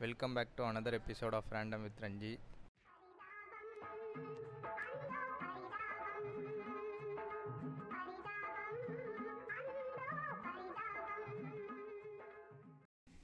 Welcome 0.00 0.34
back 0.34 0.54
to 0.56 0.62
another 0.64 0.96
episode 0.98 1.34
of 1.34 1.50
random 1.52 1.82
with 1.82 1.98
Ranji 2.00 2.30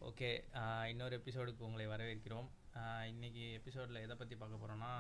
okay 0.09 0.31
இன்னொரு 0.89 1.17
எபிசோடுக்கு 1.17 1.61
உங்களை 1.61 1.87
வரவேற்கிறோம். 1.87 2.51
இன்றைக்கி 2.75 3.09
இன்னைக்கு 3.13 3.45
எபிசோடில் 3.53 4.03
எதை 4.03 4.17
பற்றி 4.17 4.37
பார்க்க 4.37 4.63
போகிறோன்னா 4.63 4.93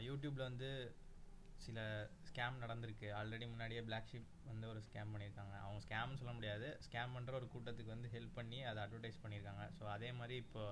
யூடியூப்பில் 0.00 0.44
uh, 0.44 0.50
வந்து 0.50 0.70
சில 1.64 1.78
ஸ்கேம் 2.28 2.60
நடந்திருக்கு. 2.62 3.08
ஆல்ரெடி 3.18 3.46
முன்னாடியே 3.52 3.80
பிளாக் 3.88 4.10
ஷீப் 4.10 4.30
வந்து 4.50 4.66
ஒரு 4.72 4.80
ஸ்கேம் 4.86 5.12
பண்ணியிருக்காங்க. 5.14 5.54
அவங்க 5.64 5.80
ஸ்கேம்னு 5.86 6.20
சொல்ல 6.20 6.32
முடியாது. 6.38 6.68
ஸ்கேம் 6.86 7.14
பண்ணுற 7.16 7.34
ஒரு 7.40 7.48
கூட்டத்துக்கு 7.54 7.94
வந்து 7.94 8.10
ஹெல்ப் 8.14 8.36
பண்ணி 8.38 8.58
அதை 8.70 8.80
அட்வர்டைஸ் 8.84 9.22
பண்ணியிருக்காங்க. 9.24 9.64
ஸோ 9.78 9.84
அதே 9.96 10.10
மாதிரி 10.20 10.36
இப்போ 10.44 10.64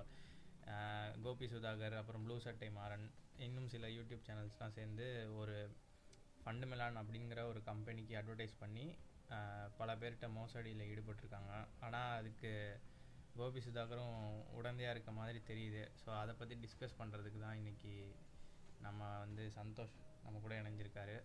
கோபி 1.25 1.47
சுதாகர் 1.53 1.97
அப்புறம் 2.01 2.23
ப்ளூ 2.27 2.37
சட்டை 2.45 2.69
மாறன் 2.79 3.07
இன்னும் 3.47 3.71
சில 3.73 3.87
யூடியூப் 3.97 4.27
சேனல்ஸ்லாம் 4.29 4.77
சேர்ந்து 4.79 5.07
ஒரு 5.41 5.57
ஃபண்டுமெலான் 6.43 7.01
அப்படிங்கிற 7.01 7.41
ஒரு 7.51 7.61
கம்பெனிக்கு 7.71 8.15
அட்வர்டைஸ் 8.21 8.55
பண்ணி 8.63 8.87
பல 9.79 9.91
பேர்கிட்ட 10.01 10.27
மோசடியில் 10.39 10.89
ஈடுபட்டிருக்காங்க. 10.91 11.53
ஆனால் 11.87 12.17
அதுக்கு 12.21 12.51
கோபி 13.39 13.61
சுதாகரும் 13.67 14.17
உடந்தையாக 14.59 14.95
இருக்க 14.95 15.13
மாதிரி 15.21 15.41
தெரியுது. 15.51 15.83
ஸோ 16.03 16.11
அதை 16.23 16.35
பற்றி 16.41 16.57
டிஸ்கஸ் 16.65 16.99
பண்ணுறதுக்கு 17.01 17.41
தான் 17.45 17.59
இன்றைக்கி 17.61 17.95
நம்ம 18.87 19.01
வந்து 19.25 19.45
சந்தோஷ் 19.59 19.95
நம்ம 20.25 20.39
கூட 20.45 20.55
இணைஞ்சிருக்காரு. 20.63 21.17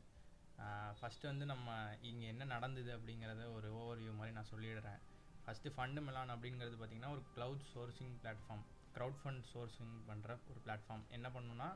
ஃபஸ்ட்டு 1.00 1.30
வந்து 1.32 1.46
நம்ம 1.52 1.78
இங்கே 2.10 2.26
என்ன 2.34 2.48
நடந்தது 2.56 2.92
அப்படிங்கிறத 2.98 3.44
ஒரு 3.58 3.68
ஓவர்வியூ 3.82 4.14
மாதிரி 4.20 4.36
நான் 4.38 4.52
சொல்லிடுறேன். 4.54 5.00
ஃபஸ்ட்டு 5.44 5.74
ஃபண்டு 5.76 6.02
மிலான் 6.08 6.34
அப்படிங்கிறது 6.34 6.76
பார்த்திங்கன்னா 6.80 7.14
ஒரு 7.16 7.24
cloud 7.36 7.64
sourcing 7.74 8.14
platform 8.24 8.66
crowd 8.96 9.20
fund 9.22 9.46
sourcing 9.54 9.94
பண்ணுற 10.10 10.36
ஒரு 10.52 10.60
பிளாட்ஃபார்ம் 10.66 11.06
என்ன 11.18 11.28
பண்ணணுன்னா 11.36 11.70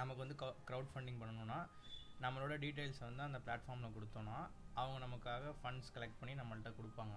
நமக்கு 0.00 0.22
வந்து 0.24 0.36
க்ரௌட் 0.68 0.90
ஃபண்டிங் 0.92 1.20
பண்ணணுன்னா 1.22 1.58
நம்மளோட 2.24 2.54
டீட்டெயில்ஸை 2.64 3.04
வந்து 3.08 3.24
அந்த 3.28 3.38
பிளாட்ஃபார்மில் 3.46 3.94
கொடுத்தோன்னா 3.96 4.36
அவங்க 4.80 4.98
நமக்காக 5.06 5.54
ஃபண்ட்ஸ் 5.60 5.92
கலெக்ட் 5.94 6.20
பண்ணி 6.20 6.34
நம்மள்கிட்ட 6.40 6.70
கொடுப்பாங்க. 6.80 7.16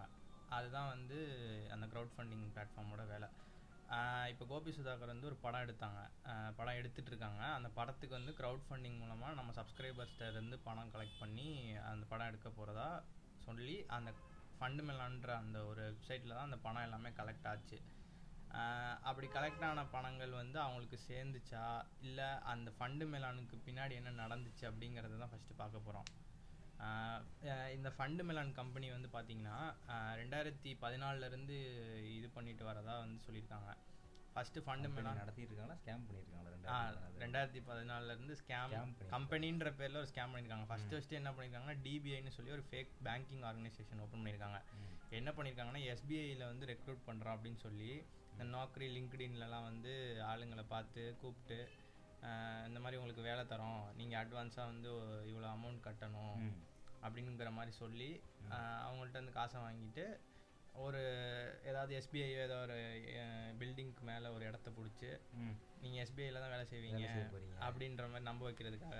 அதுதான் 0.57 0.89
வந்து 0.95 1.17
அந்த 1.75 1.85
க்ரௌட் 1.93 2.13
ஃபண்டிங் 2.15 2.45
பிளாட்ஃபார்மோட 2.55 3.03
வேலை. 3.13 3.27
இப்போ 4.31 4.45
கோபி 4.51 4.71
சுதாகர் 4.77 5.11
வந்து 5.11 5.27
ஒரு 5.29 5.37
படம் 5.43 5.63
எடுத்தாங்க. 5.65 5.99
படம் 6.57 6.77
எடுத்துட்டு 6.79 7.11
இருக்காங்க. 7.11 7.41
அந்த 7.57 7.69
படத்துக்கு 7.77 8.17
வந்து 8.17 8.33
க்ரௌட் 8.39 8.65
ஃபண்டிங் 8.67 8.97
மூலமாக 9.01 9.37
நம்ம 9.39 9.53
subscribers-ட்ட 9.59 10.57
பணம் 10.67 10.91
கலெக்ட் 10.95 11.21
பண்ணி 11.21 11.47
அந்த 11.91 12.03
படம் 12.11 12.29
எடுக்க 12.31 12.49
போகிறதா 12.57 12.89
சொல்லி 13.45 13.77
அந்த 13.97 14.11
ஃபண்டு 14.57 14.83
மேலான்ற 14.87 15.31
அந்த 15.43 15.57
ஒரு 15.69 15.81
வெப்சைட்டில் 15.89 16.35
தான் 16.37 16.47
அந்த 16.49 16.59
பணம் 16.65 16.85
எல்லாமே 16.87 17.09
கலெக்ட் 17.19 17.47
ஆச்சு. 17.51 17.77
அப்படி 19.09 19.27
கலெக்ட் 19.37 19.65
ஆன 19.69 19.81
பணங்கள் 19.95 20.33
வந்து 20.41 20.57
அவங்களுக்கு 20.65 20.97
சேர்ந்துச்சா? 21.09 21.65
இல்லை 22.07 22.27
அந்த 22.53 22.69
ஃபண்டு 22.77 23.05
மேலானுக்கு 23.13 23.57
பின்னாடி 23.67 23.93
என்ன 24.01 24.15
நடந்துச்சு 24.23 24.63
அப்படிங்கிறத 24.69 25.19
தான் 25.23 25.33
ஃபஸ்ட்டு 25.33 25.59
பார்க்க 25.61 25.85
போகிறோம் 25.87 26.07
இந்த 27.75 27.89
ஃபண்டு 27.93 28.23
மேலான் 28.23 28.57
கம்பெனி 28.57 28.87
வந்து 28.91 29.09
பார்த்தீங்கன்னா 29.11 29.57
ரெண்டாயிரத்தி 30.19 30.71
பதினாலிருந்து 30.81 31.55
இது 32.13 32.27
பண்ணிட்டு 32.35 32.63
வரதா 32.67 32.95
வந்து 32.99 33.19
சொல்லியிருக்காங்க 33.23 33.71
ஃபஸ்ட்டு 34.33 34.63
ஃபண்டு 34.65 34.87
மேலான் 34.89 35.19
நடத்திட்டு 35.19 35.51
இருக்காங்களா 35.51 35.77
ஸ்கேம் 35.79 36.03
பண்ணிருக்காங்களா? 36.07 36.73
ஆ, 36.73 36.75
ரெண்டாயிரத்தி 37.21 37.61
பதினாலிருந்து 37.69 38.33
ஸ்கேம். 38.41 38.73
கம்பெனின்ற 39.13 39.69
பேரில் 39.77 40.01
ஒரு 40.01 40.09
ஸ்கேம் 40.11 40.31
பண்ணியிருக்காங்க 40.31 40.67
ஃபர்ஸ்ட் 40.69 40.93
ஃபஸ்ட்டு 40.93 41.19
என்ன 41.19 41.31
பண்ணியிருக்காங்கன்னா 41.31 41.77
டிபிஐன்னு 41.85 42.35
சொல்லி 42.35 42.51
ஒரு 42.51 42.65
ஃபேக் 42.67 42.91
பேங்கிங் 43.07 43.43
ஆர்கனைசேஷன் 43.49 44.03
ஓப்பன் 44.03 44.21
பண்ணியிருக்காங்க 44.21 44.59
என்ன 45.13 45.29
பண்ணியிருக்காங்கன்னா 45.31 45.81
எஸ்பிஐயில் 45.91 46.49
வந்து 46.49 46.69
ரெக்ரூட் 46.71 47.01
பண்ணுறோம் 47.07 47.35
அப்படின்னு 47.35 47.61
சொல்லி 47.61 47.91
இந்த 48.31 48.45
நாக்ரி 48.51 48.87
லிங்க்டின்லலாம் 48.95 49.67
வந்து 49.67 49.93
ஆளுங்களை 50.27 50.65
பார்த்து 50.69 51.03
கூப்பிட்டு 51.21 51.59
இந்த 52.67 52.79
மாதிரி 52.83 52.99
உங்களுக்கு 52.99 53.27
வேலை 53.29 53.43
தரோம் 53.51 53.83
நீங்கள் 53.99 54.19
அட்வான்ஸாக 54.21 54.71
வந்து 54.71 54.89
இவ்வளோ 55.31 55.49
அமௌண்ட் 55.55 55.85
கட்டணும். 55.87 56.39
அப்படிங்கிற 57.05 57.49
மாதிரி 57.57 57.73
சொல்லி 57.83 58.09
அவங்கள்ட்ட 58.85 59.19
இருந்து 59.19 59.37
காசை 59.39 59.57
வாங்கிட்டு 59.65 60.05
ஒரு 60.85 61.01
ஏதாவது 61.69 61.91
எஸ்பிஐயோ 61.99 62.39
ஏதோ 62.47 62.55
ஒரு 62.65 62.77
பில்டிங்க்கு 63.59 64.03
மேலே 64.09 64.27
ஒரு 64.35 64.43
இடத்த 64.49 64.71
பிடிச்சி. 64.77 65.09
நீங்கள் 65.83 66.01
எஸ்பிஐயில் 66.03 66.43
தான் 66.43 66.53
வேலை 66.55 66.65
செய்வீங்க. 66.71 67.05
அப்படின்ற 67.67 68.05
மாதிரி 68.11 68.29
நம்ப 68.29 68.43
வைக்கிறதுக்காக. 68.49 68.99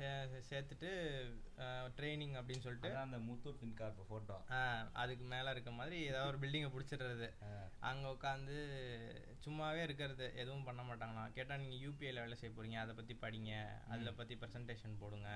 சே- 0.00 0.42
சேர்த்துட்டு 0.50 0.90
ட்ரைனிங் 1.96 2.34
அப்படின்னு 2.34 2.58
சொல்லிட்டு 2.58 2.96
அந்த 2.96 3.16
முத்தூட் 3.18 3.58
ஃபின்கார்ப் 3.58 4.06
போட்டோ 4.08 4.36
ஆஹ், 4.50 4.88
அதுக்கு 4.92 5.24
மேலே 5.24 5.50
இருக்க 5.50 5.70
மாதிரி 5.70 6.00
ஏதாவது 6.02 6.28
ஒரு 6.28 6.38
பில்டிங்கை 6.38 6.70
பிடிச்சிடுறது. 6.70 7.28
அங்கே 7.80 8.08
உட்காந்து 8.08 8.56
சும்மாவே 9.44 9.82
இருக்கிறது. 9.82 10.32
எதுவும் 10.36 10.64
பண்ண 10.64 10.82
மாட்டாங்களாம். 10.82 11.32
கேட்டால் 11.32 11.58
நீங்கள் 11.58 11.82
யூபிஐயில் 11.84 12.20
வேலை 12.20 12.36
செய்ய 12.36 12.54
போகிறீங்க 12.54 12.78
அதை 12.78 12.94
பற்றி 12.94 13.18
படிங்க. 13.20 13.52
அதில் 13.88 14.14
பற்றி 14.14 14.34
ப்ரெசன்டேஷன் 14.36 14.98
போடுங்க. 14.98 15.30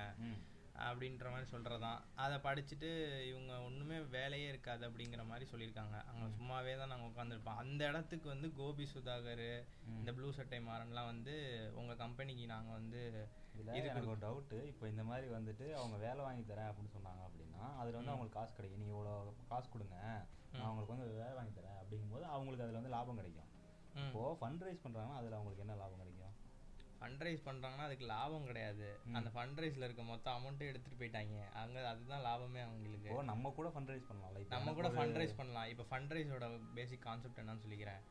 அப்படின்ற 0.74 1.26
மாதிரி 1.30 1.46
சொல்கிறதான் 1.50 2.00
அதை 2.14 2.36
படிச்சுட்டு 2.38 2.88
இவங்க 3.26 3.52
ஒன்றுமே 3.60 3.98
வேலையே 4.14 4.48
இருக்காது 4.48 4.82
அப்படிங்கிற 4.88 5.22
மாதிரி 5.26 5.46
சொல்லியிருக்காங்க. 5.50 5.96
அங்கே 6.10 6.26
சும்மாவே 6.36 6.72
தான் 6.76 6.92
நாங்கள் 6.92 7.10
உட்காந்துருப்போம் 7.10 7.60
அந்த 7.62 7.80
இடத்துக்கு 7.88 8.28
வந்து 8.28 8.52
கோபி 8.52 8.86
சுதாகர் 8.94 9.46
இந்த 9.94 10.12
ப்ளூ 10.12 10.30
சட்டை 10.32 10.60
மாறன்லாம் 10.60 11.10
வந்து 11.12 11.34
உங்கள் 11.74 11.96
கம்பெனிக்கு 11.96 12.46
நாங்கள் 12.46 12.78
வந்து 12.80 13.02
எனக்கு 13.80 14.12
ஒரு 14.12 14.22
டவுட்டு 14.24 14.58
இப்போ 14.64 14.84
இந்த 14.88 15.02
மாதிரி 15.04 15.26
வந்துட்டு 15.34 15.66
அவங்க 15.72 15.96
வேலை 16.06 16.20
வாங்கி 16.24 16.44
தரேன் 16.44 16.70
அப்படின்னு 16.70 16.94
சொன்னாங்க 16.96 17.22
அப்படின்னா 17.28 17.62
அதுல 17.80 17.98
வந்து 17.98 18.12
அவங்களுக்கு 18.12 18.38
காசு 18.38 18.52
கிடைக்கும். 18.56 18.82
நீ 18.82 18.88
இவ்வளோ 18.94 19.12
காசு 19.48 19.68
கொடுங்க 19.68 19.98
நான் 20.54 20.68
அவங்களுக்கு 20.68 20.94
வந்து 20.94 21.08
வேலை 21.22 21.34
வாங்கி 21.38 21.54
தரேன் 21.58 21.78
அப்படிங்கும்போது 21.80 22.24
அவங்களுக்கு 22.34 22.64
அதுல 22.66 22.80
வந்து 22.80 22.94
லாபம் 22.96 23.16
கிடைக்கும். 23.16 23.48
ம். 23.94 24.04
இப்போ 24.06 24.22
ஃபண்ட் 24.40 24.64
ரைஸ் 24.66 24.84
பண்றாங்கன்னா 24.84 25.20
அதுல 25.20 25.36
அவங்களுக்கு 25.38 25.64
என்ன 25.66 25.76
லாபம் 25.82 26.02
கிடைக்கும்? 26.02 26.33
ஃபண்ட்ரைஸ் 27.04 27.40
பண்ணுறாங்கன்னா 27.46 27.86
அதுக்கு 27.86 28.06
லாபம் 28.06 28.44
கிடையாது. 28.44 28.86
அந்த 29.12 29.30
ஃபண்ட்ரைஸில் 29.34 29.86
இருக்க 29.86 30.02
மொத்த 30.02 30.30
அமௌண்ட்டும் 30.30 30.70
எடுத்துகிட்டு 30.72 31.00
போயிட்டாங்க. 31.00 31.50
அங்கே 31.62 31.80
அதுதான் 31.84 32.24
லாபமே 32.28 32.60
அவங்களுக்கு. 32.66 33.08
இப்போ 33.10 33.22
நம்ம 33.22 33.52
கூட 33.58 33.68
ஃபண்ட் 33.74 33.92
ரைஸ் 33.94 34.08
பண்ணலாம்ல 34.10 34.42
இப்போ 34.42 34.56
நம்ம 34.56 34.72
கூட 34.72 34.88
ஃபண்ட்ரைஸ் 34.88 35.34
பண்ணலாம். 35.36 35.68
இப்போ 35.72 35.84
ஃபண்ட்ரைஸோட 35.90 36.48
பேசிக் 36.74 37.02
கான்செப்ட் 37.02 37.40
என்னன்னு 37.42 37.64
சொல்லிக்கிறேன். 37.64 38.02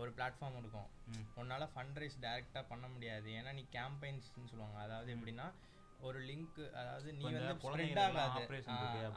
ஒரு 0.00 0.10
பிளாட்ஃபார்ம் 0.18 0.58
இருக்கும். 0.62 0.88
உன்னால் 1.34 1.72
ஃபண்ட்ரைஸ் 1.74 2.16
டைரெக்டாக 2.26 2.64
பண்ண 2.68 2.88
முடியாது. 2.88 3.30
ஏன்னா 3.30 3.52
நீ 3.52 3.66
கேம்பெயின்ஸ்னு 3.78 4.50
சொல்லுவாங்க. 4.52 4.78
அதாவது 4.78 5.16
எப்படின்னா 5.16 5.48
ஒரு 6.06 6.18
லிங்க் 6.28 6.58
அதாவது 6.80 7.08
நீ 7.18 7.22
வந்து 7.26 7.54
ஸ்ப்ரெட் 7.62 8.00
ஆகாது. 8.02 8.42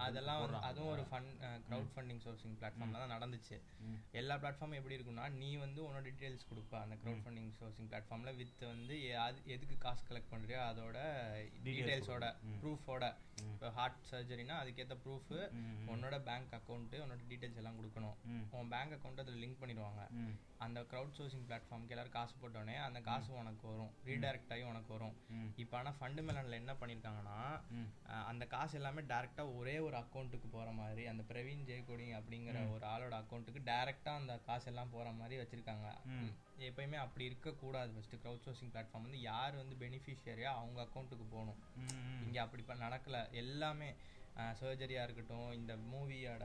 அதெல்லாம் 0.06 0.40
வந்து. 0.44 0.60
அதுவும் 0.70 0.92
ஒரு 0.94 1.04
ஃபண்ட் 1.10 1.34
க்ரௌட் 1.68 1.92
ஃபண்டிங் 1.96 2.22
சோர்சிங் 2.26 2.56
பிளாட்ஃபார்ம்ல 2.60 3.02
தான் 3.04 3.14
நடந்துச்சு. 3.16 3.58
எல்லா 4.22 4.36
பிளாட்ஃபார்மும் 4.44 4.80
எப்படி 4.80 4.98
இருக்கும்னா 4.98 5.28
நீ 5.42 5.50
வந்து 5.66 5.82
உன்னோட 5.88 6.04
டீடைல்ஸ் 6.08 6.50
கொடுப்ப. 6.52 6.74
அந்த 6.86 6.98
க்ரௌட் 7.04 7.24
ஃபண்டிங் 7.26 7.52
சோர்சிங் 7.60 7.90
பிளாட்ஃபார்ம்ல 7.92 8.34
வித் 8.42 8.64
வந்து 8.74 8.98
எதுக்கு 9.56 9.78
காசு 9.86 10.04
கலெக்ட் 10.10 10.34
பண்றியோ 10.34 10.62
அதோட 10.72 10.98
டீடைல்ஸோட 11.68 12.28
ப்ரூஃபோட 12.64 13.14
இப்போ 13.52 13.70
ஹார்ட் 13.78 14.02
சர்ஜரினா 14.10 14.56
அதுக்கேற்ற 14.62 14.96
ப்ரூஃப் 15.04 15.30
உன்னோட 15.94 16.16
பேங்க் 16.28 16.52
அக்கௌண்ட் 16.58 16.96
உன்னோட 17.04 17.22
டீடைல்ஸ் 17.30 17.60
எல்லாம் 17.62 17.78
கொடுக்கணும். 17.80 18.18
உன் 18.58 18.72
பேங்க் 18.74 18.94
அக்கௌண்ட் 18.98 19.22
அதில் 19.24 19.40
லிங்க் 19.44 19.62
பண்ணிடுவாங்க. 19.62 20.02
அந்த 20.66 20.80
க்ரௌட் 20.90 21.16
சோர்சிங் 21.18 21.46
பிளாட்ஃபார்முக்கு 21.48 21.94
எல்லாரும் 21.96 22.16
காசு 22.18 22.34
போட்டோடனே 22.42 22.76
அந்த 22.88 23.00
காசு 23.08 23.30
உனக்கு 23.42 23.66
வரும். 23.72 23.92
ரீடைரக்ட் 24.10 24.52
ஆகி 24.56 24.66
உனக்கு 24.72 24.92
வரும். 24.96 25.16
இப்போ 25.64 25.76
ஆனால் 25.80 25.98
ஃபண்டு 26.00 26.24
மேலானில் 26.28 26.60
என்ன 26.62 26.71
பண்ணியிருக்காங்கன்னா 26.74 27.38
அஹ், 28.06 28.26
அந்த 28.26 28.46
காசு 28.46 28.78
எல்லாமே 28.78 29.02
டேரெக்டாக 29.04 29.56
ஒரே 29.56 29.80
ஒரு 29.80 29.98
அக்கௌண்ட்டுக்கு 29.98 30.48
போகிற 30.52 30.72
மாதிரி 30.72 31.08
அந்த 31.08 31.24
பிரவீன் 31.30 31.66
ஜெயக்கொடி 31.66 32.08
அப்படிங்கிற 32.14 32.72
ஒரு 32.72 32.86
ஆளோட 32.86 33.14
அக்கௌண்ட்டுக்கு 33.18 33.62
டேரெக்டாக 33.66 34.22
அந்த 34.22 34.40
காசு 34.46 34.66
எல்லாம் 34.66 34.90
போகிற 34.90 35.12
மாதிரி 35.12 35.42
வச்சுருக்காங்க. 35.42 35.88
எப்பயுமே 36.62 36.98
அப்படி 36.98 37.26
இருக்கக்கூடாது 37.26 37.92
ஃபஸ்ட்டு 37.94 38.22
க்ரௌட் 38.24 38.46
சோர்சிங் 38.46 38.72
பிளாட்ஃபார்ம் 38.72 39.02
வந்து 39.02 39.22
யார் 39.24 39.56
வந்து 39.56 39.76
பெனிஃபிஷியரியா 39.76 40.52
அவங்க 40.56 40.82
அக்கௌண்ட்டுக்கு 40.82 41.28
போகணும். 41.30 41.62
இங்கே 42.26 42.40
அப்படி 42.40 42.64
நடக்கல. 42.82 43.20
எல்லாமே 43.36 43.90
சர்ஜரியாக 44.60 45.06
இருக்கட்டும் 45.08 45.50
இந்த 45.60 45.74
மூவியோட 45.92 46.44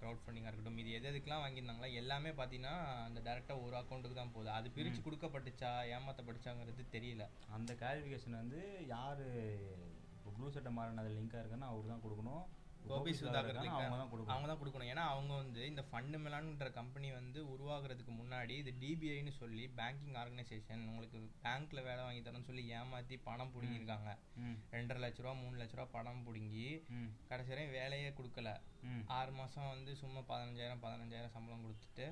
க்ரௌட் 0.00 0.22
ஃபண்டிங்காக 0.24 0.50
இருக்கட்டும் 0.50 0.80
இது 0.82 0.96
எது 0.98 1.08
எதுக்கெலாம் 1.12 1.44
வாங்கியிருந்தாங்களோ 1.44 1.90
எல்லாமே 2.00 2.30
பார்த்தீங்கன்னா 2.40 2.74
அந்த 3.06 3.20
டேரெக்டாக 3.28 3.64
ஒரு 3.66 3.76
அக்கௌண்ட்டுக்கு 3.80 4.20
தான் 4.20 4.34
போகுது. 4.36 4.50
அது 4.58 4.74
பிரித்து 4.76 5.00
கொடுக்கப்பட்டுச்சா 5.06 5.70
ஏமாற்றப்பட்டுச்சாங்கிறது 5.94 6.84
தெரியல. 6.96 7.26
அந்த 7.58 7.70
கிளாரிஃபிகேஷன் 7.82 8.40
வந்து 8.42 8.60
யாரு 8.94 9.26
இப்போ 10.16 10.32
ப்ளூ 10.36 10.50
சட்டை 10.56 10.72
மாறினது 10.76 11.16
லிங்காக 11.18 11.42
இருக்குன்னா 11.42 11.70
அவரு 11.72 11.92
தான் 11.92 12.04
கொடுக்கணும். 12.04 12.44
கோபி 12.88 13.12
சுதாகர் 13.18 13.58
அவங்க 13.58 13.96
தான் 14.00 14.10
கொடுக்கணும் 14.12 14.32
அவங்க 14.34 14.48
தான் 14.50 14.60
கொடுக்கணும் 14.60 14.90
ஏன்னா 14.92 15.04
அவங்க 15.12 15.32
வந்து 15.42 15.60
இந்த 15.70 15.82
ஃபண்டு 15.90 16.18
மிலான்ற 16.24 16.68
கம்பெனி 16.78 17.08
வந்து 17.18 17.38
உருவாகுறதுக்கு 17.54 18.12
முன்னாடி 18.18 18.54
இது 18.62 18.72
டிபிஐன்னு 18.82 19.32
சொல்லி 19.40 19.64
பேங்கிங் 19.78 20.18
ஆர்கனைசேஷன் 20.22 20.84
உங்களுக்கு 20.90 21.20
பேங்க்ல 21.44 21.82
வேலை 21.88 22.02
வாங்கி 22.06 22.22
தரேன்னு 22.26 22.48
சொல்லி 22.50 22.64
ஏமாத்தி 22.78 23.16
பணம் 23.28 23.52
பிடுங்கியிருக்காங்க. 23.54 24.10
ரெண்டரை 24.76 25.00
லட்ச 25.04 25.24
ரூபா 25.24 25.34
மூணு 25.42 25.56
லட்ச 25.62 25.76
ரூபா 25.78 25.88
பணம் 25.96 26.24
பிடுங்கி. 26.26 26.68
கடைசி 27.30 27.52
வரையும் 27.52 27.76
வேலையே 27.78 28.10
கொடுக்கல. 28.18 28.50
ஆறு 29.06 29.32
மாசம் 29.32 29.68
வந்து 29.68 29.96
சும்மா 29.96 30.20
பதினஞ்சாயிரம் 30.20 30.82
பதினஞ்சாயிரம் 30.82 31.30
சம்பளம் 31.30 31.64
கொடுத்துட்டு. 31.64 32.06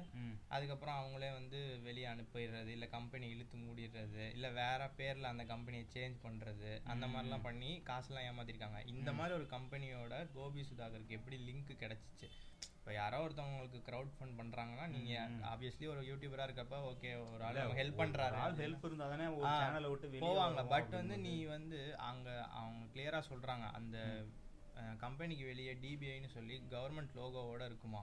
அதுக்கப்புறம் 0.48 0.98
அவங்களே 1.00 1.32
வந்து 1.32 1.80
வெளியே 1.82 2.06
அனுப்பிடுறது 2.06 2.66
இல்லை 2.66 2.88
கம்பெனி 2.88 3.28
இழுத்து 3.28 3.58
மூடிடுறது 3.58 4.30
இல்லை 4.32 4.50
வேற 4.52 4.90
பேர்ல 4.96 5.22
அந்த 5.22 5.44
கம்பெனியை 5.44 5.86
சேஞ்ச் 5.94 6.16
பண்றது 6.22 6.80
அந்த 6.84 7.06
மாதிரிலாம் 7.06 7.42
பண்ணி 7.42 7.82
காசுலாம் 7.86 8.28
ஏமாத்திருக்காங்க. 8.30 8.86
இந்த 8.86 9.12
மாதிரி 9.12 9.34
ஒரு 9.34 9.46
கம்பெனியோட 9.50 10.28
கோபி 10.34 10.60
சுதாகருக்கு 10.60 11.08
எப்படி 11.08 11.38
லிங்க் 11.48 11.82
கிடைச்சிச்சு? 11.82 12.28
இப்போ 12.76 12.94
யாரோ 12.94 13.26
ஒருத்தவங்களுக்கு 13.26 13.80
க்ரௌட் 13.88 14.08
ஃபண்ட் 14.16 14.38
பண்றாங்கன்னா 14.38 14.86
நீங்க 14.86 15.12
ஆப்வியஸ்லி 15.50 15.88
ஒரு 15.88 16.00
யூடியூபரா 16.02 16.46
இருக்கப்ப 16.48 16.78
ஓகே 16.90 17.32
ஒரு 17.32 17.44
ஆள் 17.44 17.56
இல்ல, 17.56 17.82
ஹெல்ப் 17.82 18.00
ஆள் 18.40 18.54
ஹெல்ப் 18.54 18.84
இருந்தா 18.84 19.08
தானே 19.08 19.26
போவாங்க. 20.24 20.66
பட் 20.66 20.88
வந்து 20.88 21.18
நீ. 21.18 21.44
வந்து 21.44 21.98
அங்க 21.98 22.42
அவங்க 22.44 22.84
கிளியரா 22.94 23.22
சொல்றாங்க. 23.28 23.70
அந்த 23.72 23.98
கம்பெனிக்கு 25.12 25.46
வெளியே 25.48 25.72
டிபிஐன்னு 25.80 26.28
சொல்லி 26.34 26.54
கவர்மெண்ட் 26.74 27.16
லோகோவோட 27.18 27.62
இருக்குமா. 27.70 28.02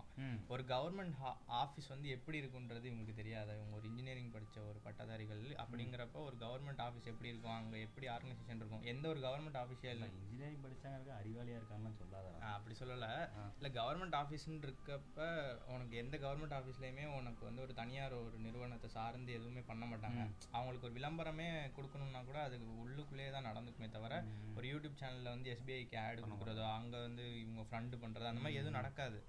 ஒரு 0.53 0.63
கவர்மெண்ட் 0.71 1.15
ஆஃபீஸ் 1.61 1.87
வந்து 1.93 2.07
எப்படி 2.15 2.37
இருக்குன்றது 2.41 2.85
இவங்களுக்கு 2.89 3.15
தெரியாது. 3.19 3.53
இவங்க 3.57 3.73
ஒரு 3.79 3.87
இன்ஜினியரிங் 3.91 4.29
படிச்ச 4.35 4.57
ஒரு 4.71 4.79
பட்டதாரிகள் 4.83 5.41
அப்படிங்கிறப்ப 5.63 6.17
ஒரு 6.25 6.35
கவர்மெண்ட் 6.43 6.81
ஆஃபீஸ் 6.85 7.07
எப்படி 7.11 7.29
இருக்கும்? 7.31 7.55
அங்க 7.59 7.77
எப்படி 7.85 8.07
ஆர்கனைசேஷன் 8.15 8.61
இருக்கும்? 8.61 8.83
எந்த 8.91 9.05
ஒரு 9.13 9.21
கவர்மெண்ட் 9.25 9.59
ஆஃபீஸியல் 9.61 9.95
இல்ல, 9.97 10.09
இன்ஜினியரிங் 10.19 10.61
படிச்சாங்க 10.65 10.99
இருக்க 10.99 11.15
அறிவாளியா 11.21 11.57
இருக்காங்கன்னு 11.59 11.99
சொல்லாதடா. 12.01 12.51
அப்படி 12.57 12.77
சொல்லல. 12.81 13.09
இல்ல 13.57 13.71
கவர்மெண்ட் 13.79 14.17
ஆஃபீஸ்ன்னு 14.21 14.61
இருக்கப்ப 14.67 15.27
உனக்கு 15.73 15.97
எந்த 16.03 16.17
கவர்மெண்ட் 16.25 16.55
ஆஃபீஸ்லயுமே 16.59 17.07
உனக்கு 17.17 17.43
வந்து 17.49 17.65
ஒரு 17.65 17.75
தனியார் 17.81 18.17
ஒரு 18.21 18.39
நிறுவனத்தை 18.45 18.91
சார்ந்து 18.97 19.37
எதுவுமே 19.39 19.63
பண்ண 19.71 19.85
மாட்டாங்க. 19.93 20.21
அவங்களுக்கு 20.57 20.89
ஒரு 20.91 20.97
விளம்பரமே 20.99 21.49
கொடுக்கணும்னா 21.79 22.23
கூட 22.31 22.39
அது 22.43 22.61
உள்ளுக்குள்ளேயே 22.85 23.33
தான் 23.37 23.49
நடந்துக்குமே 23.49 23.89
தவிர 23.97 24.23
ஒரு 24.57 24.67
யூடியூப் 24.73 25.01
சேனல்ல 25.03 25.35
வந்து 25.35 25.51
எஸ்பிஐக்கு 25.55 25.99
ஆட் 26.05 26.25
கொடுக்குறதோ 26.27 26.63
அங்க 26.77 26.95
வந்து 27.01 27.39
இவங்க 27.39 27.61
ஃப்ரண்ட் 27.61 27.99
பண்றது 27.99 28.25
அந்த 28.25 28.33
மாதிரி 28.33 28.53
எதுவும் 28.53 28.73
நடக்காது. 28.73 29.23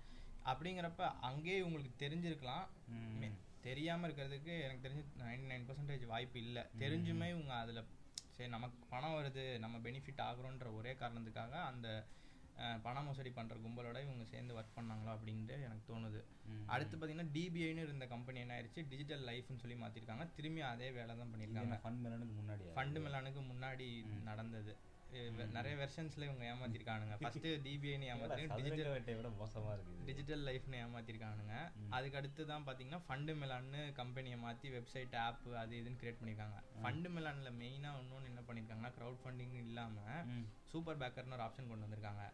அப்படிங்கிறப்ப 0.44 1.00
அங்கேயே 1.00 1.62
உங்களுக்கு 1.62 2.08
தெரிஞ்சிருக்கலாம். 2.08 2.66
ம். 2.88 3.22
மே- 3.22 3.38
தெரியாம 3.60 4.08
இருக்கிறதுக்கு 4.08 4.62
எனக்கு 4.62 4.88
தெரிஞ்சு 4.88 5.20
நைன்டி 5.20 5.52
நைன் 5.52 5.70
பர்சன்டேஜ் 5.70 6.06
வாய்ப்பு 6.06 6.38
இல்லை. 6.38 6.62
தெரிஞ்சுமே 6.78 7.28
இவங்க 7.28 7.54
அதுல 7.54 7.84
சரி 8.30 8.48
நமக்கு 8.48 8.86
பணம் 8.90 9.10
வருது 9.10 9.58
நம்ம 9.58 9.78
பெனிஃபிட் 9.78 10.20
ஆகுறோன்ற 10.20 10.74
ஒரே 10.74 10.92
காரணத்துக்காக 10.92 11.50
அந்த 11.50 12.06
பண 12.82 13.02
மோசடி 13.02 13.30
பண்ற 13.30 13.56
கும்பலோட 13.56 14.02
இவங்க 14.02 14.24
சேர்ந்து 14.24 14.60
ஒர்க் 14.60 14.76
பண்ணாங்களோ 14.76 15.18
அப்படின்ட்டு 15.18 15.62
எனக்கு 15.62 15.96
தோணுது. 15.96 16.24
அடுத்து 16.66 16.96
பாத்தீங்கன்னா 16.96 17.26
டிபிஐன்னு 17.32 17.82
இருந்த 17.82 18.06
கம்பெனி 18.06 18.40
என்ன 18.40 18.60
ஆயிடுச்சு 18.60 18.88
டிஜிட்டல் 18.88 19.26
லைஃப்னு 19.26 19.56
சொல்லி 19.56 19.82
மாத்திருக்காங்க. 19.82 20.34
திரும்பி 20.36 20.60
அதே 20.60 20.90
வேலை 20.90 21.16
தான் 21.16 21.34
பண்ணியிருக்காங்க 21.34 21.80
ஃபன் 21.80 22.06
மிலனுக்கு 22.06 22.34
முன்னாடியா? 22.40 22.78
ஃபண்டு 22.78 23.02
மிலானுக்கு 23.02 23.42
முன்னாடி 23.42 24.20
நடந்தது. 24.22 24.76
நிறைய 25.54 25.74
வெர்ஷன்ஸ்ல 25.76 26.24
இவங்க 26.24 26.44
ஏமாத்திருக்கானுங்க. 26.50 27.14
ஃபர்ஸ்ட் 27.20 27.46
டிபிஐன்னு 27.64 28.08
ஏமாத்திருக்காங்க 28.12 28.62
டிஜிட்டல் 28.68 29.16
விட 29.18 29.28
மோசமா 29.40 29.70
இருக்குது. 29.76 30.04
டிஜிட்டல் 30.06 30.44
லைஃப்னு 30.48 30.76
ஏமாத்திருக்கானுங்க. 30.76 31.54
அதுக்கு 31.90 32.16
அடுத்து 32.16 32.46
தான் 32.46 32.66
பார்த்தீங்கன்னா 32.66 33.00
ஃபண்டு 33.06 33.34
மிலான்னு 33.34 33.92
கம்பெனியை 33.92 34.38
மாற்றி 34.38 34.68
வெப்சைட் 34.70 35.16
ஆப் 35.24 35.46
அது 35.54 35.74
இதுன்னு 35.80 36.00
கிரியேட் 36.02 36.20
பண்ணியிருக்காங்க 36.20 36.58
ஃபண்டு 36.82 37.08
மிலானில் 37.08 37.56
மெயினாக 37.60 38.00
இன்னொன்று 38.02 38.30
என்ன 38.30 38.42
பண்ணியிருக்காங்கன்னா 38.48 38.92
க்ரௌட் 38.98 39.20
ஃபண்டிங் 39.22 39.56
இல்லாமல் 39.64 40.24
ம். 40.30 40.44
சூப்பர் 40.72 40.98
பேக்கர்னு 40.98 41.32
ஒரு 41.32 41.42
ஆப்ஷன் 41.42 41.68
கொண்டு 41.68 41.86
வந்திருக்காங்க. 41.86 42.24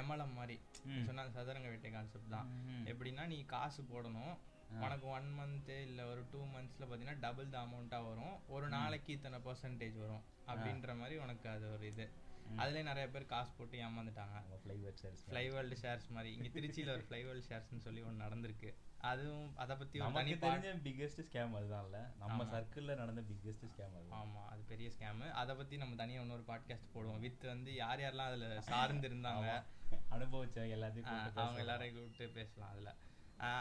எம்எல்எம் 0.00 0.34
மாதிரி. 0.34 0.56
சொன்ன 1.04 1.28
சதுரங்க 1.28 1.68
வேட்டை 1.68 1.90
கான்செப்ட் 1.90 2.28
தான். 2.28 2.48
எப்படின்னா 2.84 3.26
நீ 3.26 3.44
காசு 3.46 3.82
போடணும். 3.82 4.34
உனக்கு 4.80 5.06
ஒன் 5.06 5.38
மந்த்து 5.38 5.82
இல்லை 5.82 6.04
ஒரு 6.04 6.24
டூ 6.32 6.44
மந்த்ஸில் 6.44 6.86
பார்த்தீங்கன்னா 6.88 7.20
டபுள் 7.20 7.48
த 7.48 7.58
அமௌண்ட்டாக 7.58 8.08
வரும். 8.08 8.48
ஒரு 8.48 8.68
நாளைக்கு 8.68 9.12
இத்தனை 9.12 9.38
பர்சன்டேஜ் 9.38 9.98
வரும் 9.98 10.22
அப்படின்ற 10.46 10.96
மாதிரி 10.96 11.18
உனக்கு 11.18 11.48
அது 11.48 11.72
ஒரு 11.72 11.86
இது. 11.86 12.10
அதுலேயே 12.56 12.82
நிறைய 12.82 13.08
பேர் 13.08 13.26
காசு 13.26 13.52
போட்டு 13.58 13.78
ஏமாந்துட்டாங்க. 13.78 14.32
நம்ம 14.32 14.58
ஃப்ளைவேட் 14.64 14.94
சார்ஸ் 14.94 15.28
ஃப்ளை 15.28 15.50
வேர்ல்டு 15.52 15.76
ஷேர்ஸ் 15.78 16.08
மாதிரி. 16.10 16.34
இங்க 16.34 16.48
திருச்சியில 16.48 16.90
ஒரு 16.90 17.04
ஃப்ளை 17.08 17.24
வேர்ல்டு 17.24 17.46
ஷேர்ஸ்னு 17.48 17.78
சொல்லி 17.78 18.02
ஒன்று 18.02 18.24
நடந்திருக்கு. 18.24 18.74
அதுவும் 18.98 19.56
அதை 19.56 19.76
தனி 19.76 19.98
நமக்கு 19.98 20.34
தெரிஞ்ச 20.46 20.82
பிக்கெஸ்ட் 20.82 21.22
ஸ்கேம் 21.28 21.54
அதுதான்ல. 21.58 22.14
நம்ம 22.16 22.44
சர்க்கிள்ல 22.44 22.96
நடந்த 22.96 23.20
பிக்கெஸ்ட் 23.20 23.64
ஸ்கேம் 23.74 23.94
அது 23.98 24.10
ஆமா 24.10 24.46
அது 24.48 24.62
பெரிய 24.62 24.90
ஸ்கேம் 24.90 25.30
அதை 25.30 25.54
பத்தி 25.54 25.76
நம்ம 25.76 25.94
தனியா 25.94 26.20
இன்னொரு 26.20 26.44
பாட்காஸ்ட் 26.46 26.92
போடுவோம். 26.94 27.18
வித் 27.18 27.44
வந்து 27.44 27.74
யார் 27.74 28.00
யாரெல்லாம் 28.00 28.30
அதுல 28.32 28.60
சார்ந்து 28.60 29.08
இருந்தாங்க. 29.08 29.62
அனுபவிச்ச 30.10 30.58
எல்லாத்தையும் 30.76 31.34
அவங்க. 31.34 31.58
எல்லாரையும் 31.58 31.96
கூப்பிட்டு 31.96 32.34
பேசலாம் 32.34 32.70
அதுல. 32.70 32.94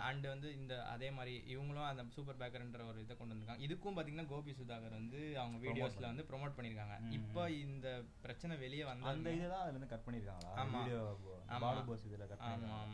அண்ட் 0.09 0.25
வந்து 0.31 0.47
இந்த 0.59 0.73
அதே 0.93 1.07
மாதிரி 1.17 1.33
இவங்களும் 1.53 1.87
அந்த 1.89 2.03
சூப்பர் 2.15 2.39
பேக்கர்ன்ற 2.41 2.83
ஒரு 2.89 2.99
இதை 3.03 3.13
கொண்டு 3.17 3.33
வந்திருக்காங்க. 3.33 3.65
இதுக்கும் 3.67 3.95
பாத்தீங்கன்னா 3.97 4.27
கோபி 4.31 4.51
சுதாகர் 4.59 4.95
வந்து 4.99 5.19
அவங்க 5.41 5.57
வீடியோஸ்ல 5.65 6.05
வந்து 6.11 6.25
ப்ரோமோட் 6.29 6.55
பண்ணிருக்காங்க. 6.57 6.97
இப்போ 7.17 7.43
இந்த 7.65 7.87
பிரச்சனை 8.25 8.55
வெளியே 8.65 8.83
அந்த 8.93 9.07
வந்த 9.09 9.33
இதுதான் 9.37 9.63
அதுல 9.63 9.73
இருந்து 9.75 9.91
கட் 9.93 10.05
பண்ணிருக்காங்களா? 10.07 10.53
ஆமா. 10.63 10.81
வீடியோ 10.83 11.01
ஆமா. 11.53 11.59
பாலு 11.65 11.81
போஸ் 11.89 12.05
இதுல 12.09 12.27
கட் 12.31 12.43
ஆமா 12.43 12.51
பண்ணிருக்காங்க. 12.51 12.85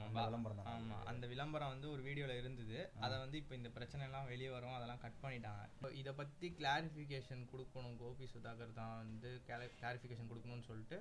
ஆமா 0.75 1.00
அந்த 1.12 1.28
விளம்பரம் 1.34 1.68
அந்த 1.68 1.74
வந்து 1.74 1.89
ஒரு 1.95 2.01
வீடியோல 2.07 2.36
இருந்தது. 2.42 2.80
அதை 3.06 3.16
வந்து 3.24 3.38
இப்போ 3.44 3.56
இந்த 3.56 3.72
பிரச்சனை 3.78 4.06
எல்லாம் 4.07 4.30
வெளியே 4.34 4.51
வரும். 4.57 4.75
அதெல்லாம் 4.78 5.04
கட் 5.06 5.22
பண்ணிட்டாங்க. 5.24 5.63
இப்போ 5.75 5.92
இதை 6.01 6.13
பத்தி 6.22 6.50
கிளாரிஃபிகேஷன் 6.62 7.45
கொடுக்கணும். 7.54 7.98
கோபி 8.04 8.28
சுதாகர் 8.36 8.78
தான் 8.81 8.95
வந்து 9.04 9.31
கிளாரிஃபிகேஷன் 9.80 10.31
கொடுக்கணும்னு 10.31 10.69
சொல்லிட்டு 10.72 11.00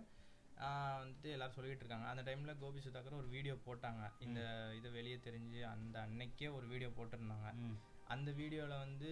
வந்துட்டு 0.57 1.31
எல்லாரும் 1.31 1.55
சொல்லிட்டு 1.55 1.87
இருக்காங்க. 1.87 2.07
அந்த 2.07 2.23
டைம்ல 2.23 2.59
கோபி 2.59 2.79
சுதாகர் 2.79 3.13
ஒரு 3.13 3.29
வீடியோ 3.29 3.55
போட்டாங்க. 3.67 4.13
இந்த 4.19 4.41
இது 4.77 4.91
வெளியே 4.91 5.17
தெரிஞ்சு 5.17 5.63
அந்த 5.65 6.01
அன்னைக்கே 6.01 6.53
ஒரு 6.53 6.67
வீடியோ 6.67 6.91
போட்டிருந்தாங்க. 6.91 7.49
அந்த 8.07 8.31
வீடியோல 8.33 8.79
வந்து 8.79 9.11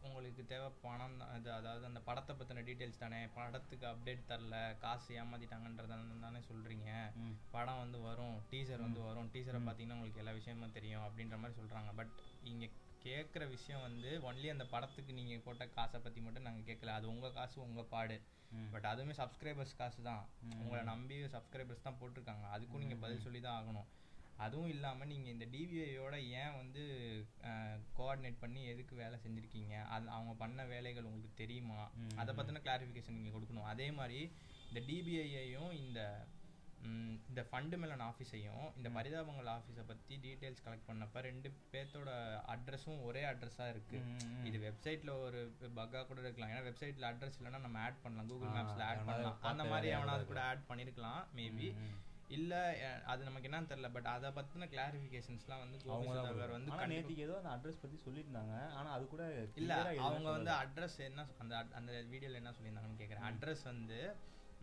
உங்களுக்கு 0.00 0.46
தேவை 0.46 0.70
பணம் 0.82 1.20
அது 1.26 1.52
அதாவது 1.52 1.86
அந்த 1.86 2.00
படத்தை 2.00 2.36
பத்தின 2.36 2.64
டீட்டெயில்ஸ் 2.64 2.98
தானே? 2.98 3.26
படத்துக்கு 3.28 3.86
அப்டேட் 3.86 4.28
தரல. 4.28 4.78
காசு 4.78 5.14
ஏமாத்திட்டாங்கன்றத 5.14 5.94
தானே 6.20 6.38
சொல்றீங்க. 6.40 6.90
ம். 7.16 7.36
படம் 7.50 7.78
வந்து 7.78 7.98
வரும். 7.98 8.46
டீசர் 8.50 8.80
வந்து 8.80 9.00
வரும். 9.00 9.30
டீசரை 9.32 9.60
பார்த்தீங்கன்னா 9.60 9.96
உங்களுக்கு 9.98 10.18
எல்லா 10.18 10.32
விஷயமும் 10.32 10.72
தெரியும் 10.72 11.02
அப்படின்ற 11.02 11.38
மாதிரி 11.38 11.60
சொல்றாங்க. 11.60 11.94
பட் 11.96 12.12
இங்க 12.42 12.66
கேட்குற 13.06 13.42
விஷயம் 13.54 13.84
வந்து 13.86 14.10
ஒன்லி 14.28 14.48
அந்த 14.52 14.64
படத்துக்கு 14.74 15.12
நீங்க 15.18 15.34
போட்ட 15.46 15.64
காசை 15.76 15.98
பத்தி 16.04 16.20
மட்டும் 16.26 16.46
நாங்க 16.48 16.62
கேட்கல 16.68 16.94
அது 16.98 17.06
உங்க 17.14 17.30
காசு 17.38 17.56
உங்க 17.66 17.82
பாடு. 17.94 18.16
பட் 18.72 18.86
அதுவுமே 18.90 19.14
சப்ஸ்கிரைபர்ஸ் 19.20 19.78
காசு 19.80 20.00
தான். 20.08 20.24
உங்களை 20.62 20.82
நம்பி 20.92 21.16
சப்ஸ்கிரைபர்ஸ் 21.36 21.86
தான் 21.86 21.98
போட்டிருக்காங்க. 22.00 22.46
அதுக்கும் 22.54 22.82
நீங்க 22.84 22.96
பதில் 23.04 23.24
சொல்லி 23.26 23.40
தான் 23.46 23.58
ஆகணும். 23.60 23.88
அதுவும் 24.44 24.70
இல்லாம 24.74 25.04
நீங்க 25.10 25.28
இந்த 25.34 25.46
டிவிஐயோட 25.54 26.14
ஏன் 26.40 26.56
வந்து 26.60 26.82
கோஆர்டினேட் 27.98 28.40
பண்ணி 28.44 28.60
எதுக்கு 28.72 28.94
வேலை 29.02 29.16
செஞ்சிருக்கீங்க? 29.24 29.74
அது 29.94 30.08
அவங்க 30.16 30.32
பண்ண 30.42 30.64
வேலைகள் 30.72 31.08
உங்களுக்கு 31.10 31.42
தெரியுமா? 31.42 31.80
அதை 32.22 32.30
பத்தின 32.38 32.62
கிளாரிஃபிகேஷன் 32.66 33.18
நீங்க 33.18 33.32
கொடுக்கணும். 33.36 33.68
அதே 33.72 33.88
மாதிரி 33.98 34.20
இந்த 34.68 34.80
டிபிஐயையும் 34.88 35.72
இந்த 35.82 36.00
இந்த 37.30 37.42
ஃபண்டு 37.48 37.76
மெலன் 37.82 38.04
ஆஃபீஸையும் 38.08 38.64
இந்த 38.78 38.88
பரிதாபங்கள் 38.96 39.50
ஆஃபீஸை 39.56 39.84
பத்தி 39.90 40.14
டீட்டெயில்ஸ் 40.24 40.62
கலெக்ட் 40.64 40.88
பண்ணப்ப 40.88 41.22
ரெண்டு 41.28 41.50
பேர்த்தோட 41.72 42.10
அட்ரஸும் 42.54 43.02
ஒரே 43.08 43.22
அட்ரஸா 43.32 43.66
இருக்கு. 43.74 43.98
இது 44.48 44.58
வெப்சைட்ல 44.66 45.12
ஒரு 45.26 45.40
பக்கா 45.80 46.00
கூட 46.10 46.18
இருக்கலாம். 46.26 46.52
ஏன்னா 46.54 46.64
வெப்சைட்ல 46.70 47.10
அட்ரஸ் 47.12 47.38
இல்லைன்னா 47.40 47.62
நம்ம 47.66 47.84
ஆட் 47.86 48.02
பண்ணலாம். 48.06 48.30
கூகுள் 48.32 48.56
மேப்ஸ்ல 48.56 48.88
ஆட் 48.90 49.06
பண்ணலாம். 49.10 49.38
அந்த 49.52 49.64
மாதிரி 49.72 49.94
எவனாவது 49.98 50.26
கூட 50.32 50.42
ஆட் 50.50 50.68
பண்ணிருக்கலாம் 50.72 51.22
மேபி. 51.38 51.70
இல்ல 52.36 52.52
அது 53.12 53.26
நமக்கு 53.26 53.48
என்னன்னு 53.48 53.70
தெரியல 53.70 53.88
பட் 53.96 54.06
அதை 54.12 54.28
பத்தின 54.36 54.68
கிளாரிஃபிகேஷன்ஸ்லாம் 54.74 55.62
வந்து 55.64 55.78
வந்து 56.52 56.92
நேத்திக்கு 56.92 57.26
ஏதோ 57.26 57.34
அந்த 57.40 57.50
அட்ரஸ் 57.54 57.82
பத்தி 57.82 57.96
சொல்லியிருந்தாங்க. 58.04 58.54
ஆனா 58.78 58.88
அது 58.96 59.04
கூட 59.14 59.24
இல்ல 59.60 59.74
அவங்க 60.06 60.28
வந்து. 60.36 60.52
அட்ரஸ் 60.62 60.96
என்ன 61.08 61.26
அந்த 61.44 61.54
அந்த 61.80 61.92
வீடியோல 62.12 62.40
என்ன 62.42 62.54
சொல்லியிருந்தாங்கன்னு 62.58 63.02
கேக்குறேன். 63.02 63.26
அட்ரஸ் 63.30 63.64
வந்து 63.72 63.98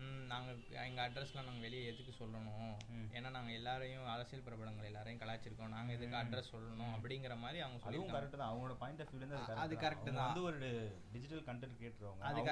ம், 0.01 0.21
நாங்க 0.29 0.49
எங்க 0.83 0.99
அட்ரஸ்லாம் 1.03 1.47
நாங்க 1.47 1.63
வெளியே 1.65 1.89
எதுக்கு 1.89 2.13
சொல்லணும்? 2.19 2.69
ஏன்னா 3.17 3.29
நாங்க 3.35 3.51
எல்லாரையும் 3.51 4.05
அரசியல் 4.13 4.45
பிரபலங்கள் 4.45 4.87
எல்லாரையும் 4.89 5.19
கலாய்ச்சிருக்கோம் 5.21 5.73
நாங்க 5.73 5.91
எதுக்கு 5.97 6.17
அட்ரஸ் 6.21 6.51
சொல்லணும்? 6.53 6.93
அப்படிங்கிற 6.95 7.35
மாதிரி 7.37 7.59
அவங்க 7.65 7.79
சொல்லியிருக்காங்க. 7.81 8.15
கரெக்ட் 8.17 8.37
தான். 8.37 8.49
அவங்களோட 8.49 8.75
பாயிண்ட் 8.81 9.01
ஆஃப் 9.03 9.11
வியூல 9.11 9.25
இருந்து 9.25 9.59
அது 9.63 9.75
கரெக்ட் 9.83 10.09
தான். 10.09 10.21
வந்து 10.23 10.45
ஒரு 10.49 10.69
டிஜிட்டல் 11.13 11.43
கண்டென்ட் 11.49 11.77
கிரியேட்டர் 11.79 12.07
அது 12.29 12.41
அது 12.43 12.45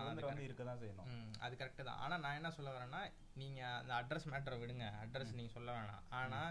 சுதந்திரம் 0.00 0.30
வந்து 0.30 0.48
இருக்க 0.48 0.64
தான் 0.64 0.82
செய்யணும். 0.82 1.08
அது 1.40 1.54
கரெக்டு 1.56 1.88
தான். 1.88 2.00
ஆனா 2.04 2.16
நான் 2.18 2.38
என்ன 2.40 2.52
சொல்ல 2.52 2.74
வரேன்னா 2.76 3.02
நீங்க 3.34 3.60
அந்த 3.78 3.94
அட்ரஸ் 4.00 4.30
மேட்டரை 4.32 4.58
விடுங்க. 4.62 4.86
அட்ரஸ் 5.02 5.38
நீங்க 5.38 5.52
சொல்ல 5.52 5.70
வேணாம். 5.72 6.04
ஆனா 6.20 6.42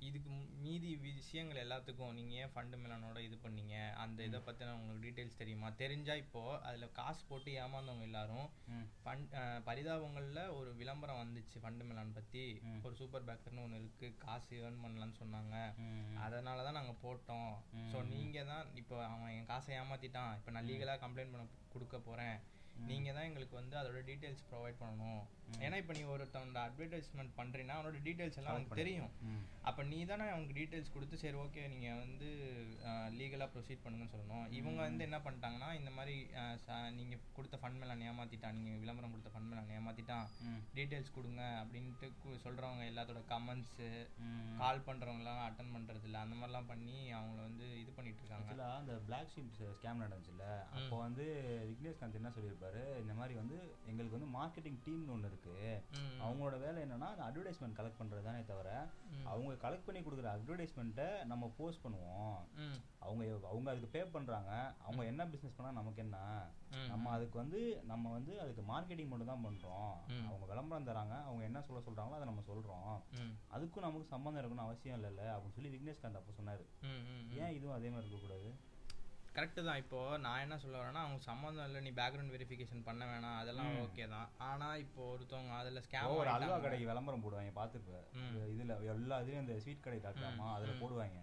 இதுக்கு 0.00 0.30
மீதி 0.64 0.90
விஷயங்கள் 0.96 1.60
எல்லாத்துக்கும் 1.62 2.14
நீங்க 2.16 2.32
ஏன் 2.34 2.50
ஃபண்டு 2.54 2.76
மிலனோட 2.82 3.18
இது 3.26 3.36
பண்ணீங்க? 3.44 3.74
அந்த 4.02 4.18
இதை 4.28 4.38
பத்தின 4.46 4.74
உங்களுக்கு 4.78 5.04
டீடைல்ஸ் 5.04 5.38
தெரியுமா? 5.40 5.68
தெரிஞ்சா 5.82 6.14
இப்போ 6.14 6.42
அதுல 6.68 6.86
காசு 6.98 7.22
போட்டு 7.28 7.50
ஏமாந்தவங்க 7.62 8.06
எல்லாரும். 8.10 8.48
ஃபண்ட் 9.02 9.34
பரிதாபங்கள்ல 9.68 10.56
ஒரு 10.58 10.74
விளம்பரம் 10.80 11.20
வந்துச்சு 11.22 11.62
ஃபண்டு 11.64 11.84
மிலான் 11.90 12.16
பத்தி. 12.18 12.44
ஒரு 12.86 12.94
சூப்பர் 13.00 13.26
பேக்கர்னு 13.28 13.64
ஒன்று 13.66 13.82
இருக்கு. 13.82 14.10
காசு 14.26 14.50
ஏர்ன் 14.62 14.82
பண்ணலாம்னு 14.84 15.20
சொன்னாங்க. 15.22 15.54
அதனால 16.26 16.64
தான் 16.64 16.78
நாங்கள் 16.80 17.02
போட்டோம். 17.04 17.52
ஸோ 17.92 18.00
நீங்கள் 18.14 18.50
தான் 18.52 18.66
இப்போ 18.82 19.04
அவன் 19.12 19.34
என் 19.36 19.50
காசை 19.52 19.76
ஏமாத்திட்டான். 19.82 20.34
இப்போ 20.40 20.50
நான் 20.56 20.68
லீகலாக 20.70 21.02
கம்ப்ளைண்ட் 21.06 21.34
பண்ண 21.36 21.46
கொடுக்க 21.76 21.98
போகிறேன் 21.98 22.36
நீங்கள் 22.90 23.14
தான் 23.16 23.26
எங்களுக்கு 23.26 23.54
வந்து 23.58 23.76
அதோட 23.80 23.98
டீட்டெயில்ஸ் 24.06 24.46
ப்ரொவைட் 24.50 24.80
பண்ணணும். 24.80 25.24
ஏன்னா 25.52 25.76
இப்போ 25.76 25.92
நீ 25.92 26.02
ஒருத்தவனோட 26.02 26.62
அட்வர்டைஸ்மெண்ட் 26.62 27.30
பண்ணுறீன்னா 27.36 27.72
அவனோட 27.74 27.96
டீட்டெயில்ஸ் 28.04 28.36
எல்லாம் 28.36 28.52
அவனுக்கு 28.52 28.74
தெரியும். 28.74 29.10
அப்போ 29.62 29.82
நீ 29.82 30.04
தானே 30.04 30.28
அவனுக்கு 30.28 30.60
டீட்டெயில்ஸ் 30.60 30.92
கொடுத்து 30.92 31.16
சரி 31.16 31.36
ஓகே 31.36 31.68
நீங்கள் 31.68 31.98
வந்து 31.98 32.26
லீகலாக 33.18 33.48
ப்ரொசீட் 33.48 33.78
பண்ணுங்கன்னு 33.84 34.08
சொல்லணும். 34.14 34.52
இவங்க 34.52 34.80
வந்து 34.80 35.04
என்ன 35.04 35.18
பண்ணிட்டாங்கன்னா 35.18 35.74
இந்த 35.74 35.90
மாதிரி 35.90 36.26
நீங்கள் 36.90 37.18
கொடுத்த 37.34 37.58
ஃபண்ட் 37.62 37.78
மேலே 37.78 37.92
ஏமாற்றிட்டான் 37.92 38.52
நீங்கள் 38.52 38.78
விளம்பரம் 38.78 39.10
கொடுத்த 39.10 39.38
ஃபண்ட் 39.38 39.42
மேலே 39.42 39.62
ஏமாற்றிட்டான். 39.62 40.26
டீட்டெயில்ஸ் 40.74 41.14
கொடுங்க 41.14 41.66
அப்படின்ட்டு 41.66 42.12
கு- 42.22 42.38
சொல்றவங்க 42.44 42.84
எல்லாத்தோட 42.84 43.22
கமெண்ட்ஸு. 43.28 44.06
கால் 44.58 44.80
பண்றவங்கலாம் 44.80 45.42
அட்டன் 45.44 45.76
பண்றது 45.76 46.04
இல்ல. 46.04 46.18
அந்த 46.18 46.46
மாதிரிலாம் 46.46 46.66
பண்ணி 46.66 47.12
அவங்கள 47.12 47.36
வந்து 47.36 47.80
இது 47.80 47.90
பண்ணிட்டு 47.90 48.22
இருக்காங்க. 48.24 48.64
அந்த 48.76 48.92
பிளாக் 48.92 49.28
ஷீப் 49.34 49.84
ஸ்கேம் 49.84 50.02
நடந்துச்சுல்ல. 50.04 50.64
அப்போ 50.70 50.98
வந்து 50.98 51.24
விக்னேஷ் 51.70 52.02
காந்த் 52.02 52.14
என்ன 52.14 52.28
சொல்லியிருப்பாரு? 52.28 52.32
சொல்லியிருப்பாரு 52.34 53.00
இந்த 53.00 53.14
மாதிரி 53.14 53.34
வந்து 53.34 53.74
எங்களுக்கு 53.86 54.18
வந்து 54.18 54.38
மார்க்கெட்டிங் 54.38 54.78
டீம்னு 54.86 55.08
ஒன்று 55.08 55.33
இருக்கு. 55.34 55.56
அவங்களோட 56.24 56.56
வேலை 56.64 56.78
என்னன்னா 56.84 57.08
அந்த 57.12 57.24
அட்வர்டைஸ்மெண்ட் 57.28 57.78
கலெக்ட் 57.78 58.00
பண்றது 58.00 58.28
தானே 58.28 58.40
தவிர. 58.52 58.68
அவங்க 59.32 59.52
கலெக்ட் 59.64 59.86
பண்ணி 59.86 60.00
கொடுக்குற 60.02 60.28
அட்வர்டைஸ்மெண்ட்டை 60.36 61.08
நம்ம 61.30 61.44
போஸ்ட் 61.58 61.84
பண்ணுவோம். 61.84 62.36
அவங்க 63.06 63.22
அவங்க 63.50 63.68
அதுக்கு 63.70 63.92
பே 63.94 64.02
பண்றாங்க 64.16 64.52
அவங்க 64.86 65.02
என்ன 65.12 65.22
பிசினஸ் 65.32 65.56
பண்ணா 65.56 65.72
நமக்கு 65.80 66.00
என்ன. 66.06 66.18
நம்ம 66.92 67.10
அதுக்கு 67.16 67.36
வந்து 67.42 67.60
நம்ம 67.90 68.12
வந்து 68.16 68.32
அதுக்கு 68.44 68.62
மார்க்கெட்டிங் 68.72 69.10
மட்டும் 69.10 69.32
தான் 69.32 69.44
பண்றோம். 69.46 69.94
அவங்க 70.28 70.44
விளம்பரம் 70.52 70.88
தராங்க 70.90 71.16
அவங்க 71.28 71.42
என்ன 71.50 71.62
சொல்ல 71.68 71.82
சொல்றாங்களோ 71.88 72.18
அதை 72.18 72.28
நம்ம 72.30 72.44
சொல்றோம். 72.50 72.94
அதுக்கும் 73.54 73.86
நமக்கு 73.86 74.12
சம்மந்தம் 74.14 74.40
இருக்கணும்னு 74.42 74.68
அவசியம் 74.68 74.98
இல்லைல்ல 74.98 75.24
அப்படின்னு 75.34 75.56
சொல்லி 75.58 75.72
விக்னேஷ்காந்த் 75.74 76.20
அப்போ 76.20 76.34
சொன்னாரு. 76.40 76.64
ஏன் 77.42 77.54
இதுவும் 77.58 77.76
அதே 77.78 77.90
மாதிரி 77.94 78.08
இருக்கக்கூடாது 78.08 78.50
கரெக்டு 79.34 79.60
தான். 79.60 79.80
இப்போ 79.82 80.00
நான் 80.24 80.42
என்ன 80.42 80.56
சொல்ல 80.58 80.76
வரேன்னா 80.80 81.02
அவங்க 81.04 81.20
சம்மந்தம் 81.26 81.66
இல்லை 81.68 81.80
நீ 81.80 81.90
பேக்ரவுண்ட் 81.92 82.34
வெரிஃபிகேஷன் 82.34 82.84
பண்ண 82.84 83.02
வேணாம். 83.04 83.38
அதெல்லாம். 83.40 83.70
ஓகே 83.82 84.04
தான். 84.08 84.28
ஆனா 84.48 84.68
இப்போ 84.84 85.00
ஒருத்தவங்க 85.12 85.54
அதுல 85.56 85.80
ஸ்கேம் 85.80 86.12
ஒரு 86.16 86.30
அல்வா 86.34 86.56
கடைக்கு 86.58 86.90
விளம்பரம் 86.90 87.24
போடுவாங்க 87.24 87.52
பார்த்துருப்பேன் 87.56 88.06
ம். 88.20 88.34
இதுல 88.52 88.76
எல்லா 88.92 89.18
இதுலயும் 89.22 89.44
இந்த 89.44 89.56
ஸ்வீட் 89.60 89.84
கடை 89.86 89.98
டாக்டாமா 90.00 90.48
அதுல. 90.56 90.74
போடுவாங்க. 90.82 91.20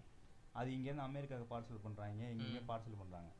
அது 0.54 0.68
இங்கேருந்து 0.76 1.06
அமெரிக்காவுக்கு 1.06 1.52
பார்சல் 1.54 1.84
பண்றாங்க 1.84 2.22
இங்கே 2.36 2.62
பார்சல் 2.68 3.00
பண்றாங்க. 3.02 3.30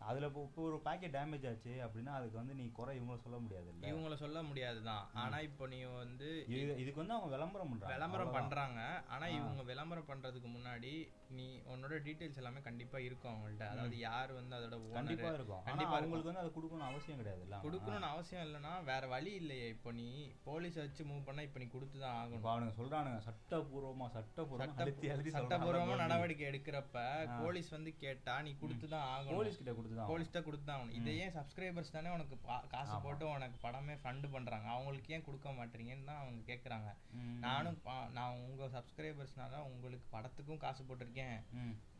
அதுல 0.00 0.26
இப்போ 0.30 0.62
ஒரு 0.64 0.76
பாக்கெட் 0.82 1.14
டேமேஜ் 1.14 1.44
ஆச்சு 1.48 1.72
அப்படின்னா 1.84 2.12
அதுக்கு 2.16 2.36
வந்து 2.38 2.54
நீ 2.54 2.64
குறை 2.72 2.92
இவங்கள 2.96 3.16
சொல்ல 3.22 3.38
முடியாது 3.40 3.68
இல்ல 3.70 3.86
இவங்கள 3.90 4.16
சொல்ல 4.20 4.38
முடியாது 4.46 4.80
தான் 4.84 5.04
ஆனா 5.22 5.38
இப்போ 5.46 5.64
நீ 5.72 5.78
வந்து 5.94 6.28
இது 6.52 6.74
இதுக்கு 6.82 7.00
வந்து 7.02 7.14
அவங்க 7.14 7.30
விளம்பரம் 7.34 7.70
பண்றாங்க. 7.70 7.94
விளம்பரம். 7.94 8.34
பண்றாங்க. 8.36 8.80
ஆனா. 9.10 9.26
இவங்க 9.36 9.62
விளம்பரம் 9.70 10.08
பண்றதுக்கு 10.08 10.50
முன்னாடி 10.52 10.92
நீ 11.30 11.44
உன்னோட 11.70 11.94
டீடைல்ஸ் 12.04 12.40
எல்லாமே 12.40 12.60
கண்டிப்பா 12.62 12.98
இருக்கும் 13.04 13.32
அவங்கள்ட்ட. 13.32 13.64
அதாவது 13.72 13.96
யார் 14.02 14.32
வந்து 14.34 14.54
அதோட 14.58 14.76
கண்டிப்பா 14.92 15.24
ஓனர் 15.24 15.38
இருக்கும் 15.38 15.64
கண்டிப்பா 15.68 15.96
அவங்களுக்கு 15.96 16.30
வந்து 16.30 16.42
அதை 16.42 16.52
கொடுக்கணும் 16.52 16.88
அவசியம் 16.90 17.20
கிடையாது 17.20 17.42
இல்ல 17.46 17.58
கொடுக்கணும்னு 17.64 18.10
அவசியம் 18.12 18.44
இல்லைன்னா 18.46 18.74
வேற 18.88 19.02
வழி 19.08 19.32
இல்லையே. 19.40 19.66
இப்போ 19.74 19.92
நீ 19.98 20.06
போலீஸ் 20.46 20.78
வச்சு 20.82 21.08
மூவ் 21.08 21.26
பண்ணா 21.26 21.44
இப்போ 21.46 21.60
நீ 21.62 21.68
கொடுத்து 21.70 21.96
தான் 21.98 22.16
ஆகணும் 22.20 22.48
அவனுங்க 22.48 22.76
சொல்றானுங்க 22.78 23.22
சட்டபூர்வமா 23.26 24.08
சட்டபூர்வமா 24.14 24.62
சட்ட- 24.64 24.84
அழுத்தி 24.84 25.10
அழுத்தி 25.10 25.32
சட்டபூர்வமா 25.32 25.72
சொல்றானுங்க. 25.82 26.02
நடவடிக்கை 26.06 26.46
எடுக்கிறப்ப 26.50 27.04
போலீஸ் 27.40 27.70
வந்து 27.74 27.92
கேட்டா 27.98 28.36
நீ 28.42 28.52
கொடுத்து 28.58 28.86
தான் 28.88 29.06
ஆகணும். 29.10 29.36
போலீஸ் 29.36 29.60
கிட்ட 29.60 29.74
போலீஸ் 30.10 30.34
தான் 30.34 30.44
கொடுத்து 30.44 30.66
தான் 30.66 30.76
ஆகணும். 30.78 30.96
இதே 31.00 31.16
ஏன் 31.24 31.34
சப்ஸ்கிரைபர்ஸ் 31.38 31.94
தானே 31.96 32.10
உனக்கு 32.10 32.36
காசு 32.74 32.94
போட்டு 33.06 33.28
உனக்கு 33.30 33.58
படமே 33.66 33.96
ஃபண்ட் 34.04 34.32
பண்றாங்க. 34.36 34.68
அவங்களுக்கு 34.68 35.12
ஏன் 35.14 35.26
கொடுக்க 35.26 35.50
மாட்டீங்கன்னு 35.50 36.04
தான் 36.04 36.22
அவங்க 36.22 36.40
கேக்குறாங்க. 36.52 36.88
ம். 37.18 37.36
நானும் 37.46 37.78
நான் 38.12 38.38
உங்க 38.46 38.68
சப்ஸ்கிரைபர்ஸ்னால 38.76 39.60
உங்களுக்கு 39.72 40.06
படத்துக்கும் 40.16 40.64
காசு 40.64 40.82
போட்டிருக்கேன். 40.82 41.36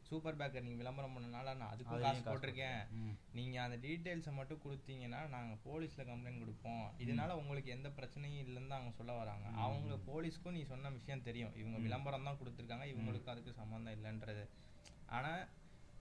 சூப்பர் 0.08 0.38
பேக்கர் 0.40 0.64
நீங்க 0.64 0.78
விளம்பரம் 0.82 1.14
பண்ணனால 1.16 1.54
நான் 1.60 1.70
அதுக்கும் 1.72 2.02
காசு 2.04 2.20
போட்டிருக்கேன். 2.26 2.80
நீங்க 3.32 3.62
அந்த 3.62 3.76
டீடைல்ஸை 3.84 4.32
மட்டும் 4.32 4.62
கொடுத்தீங்கன்னா 4.64 5.28
நாங்க 5.28 5.54
போலீஸ்ல 5.64 6.04
கம்ப்ளைண்ட் 6.10 6.42
கொடுப்போம். 6.44 6.84
இதனால 7.04 7.36
உங்களுக்கு 7.40 7.70
எந்த 7.70 7.88
பிரச்சனையும் 7.88 8.44
இல்லைன்னு 8.44 8.76
அவங்க 8.78 8.90
சொல்ல 8.90 9.12
வராங்க. 9.12 9.46
அவங்க 9.64 9.96
போலீஸ்க்கும் 10.10 10.56
நீ 10.58 10.64
சொன்ன 10.64 10.90
விஷயம் 10.90 11.22
தெரியும். 11.22 11.54
இவங்க 11.54 11.78
விளம்பரம் 11.78 12.24
தான் 12.24 12.38
கொடுத்துருக்காங்க. 12.42 12.86
இவங்களுக்கு 12.92 13.30
அதுக்கு 13.30 13.52
சம்மந்தம் 13.52 13.96
இல்லைன்றது. 13.98 14.44
ஆனா 15.08 15.32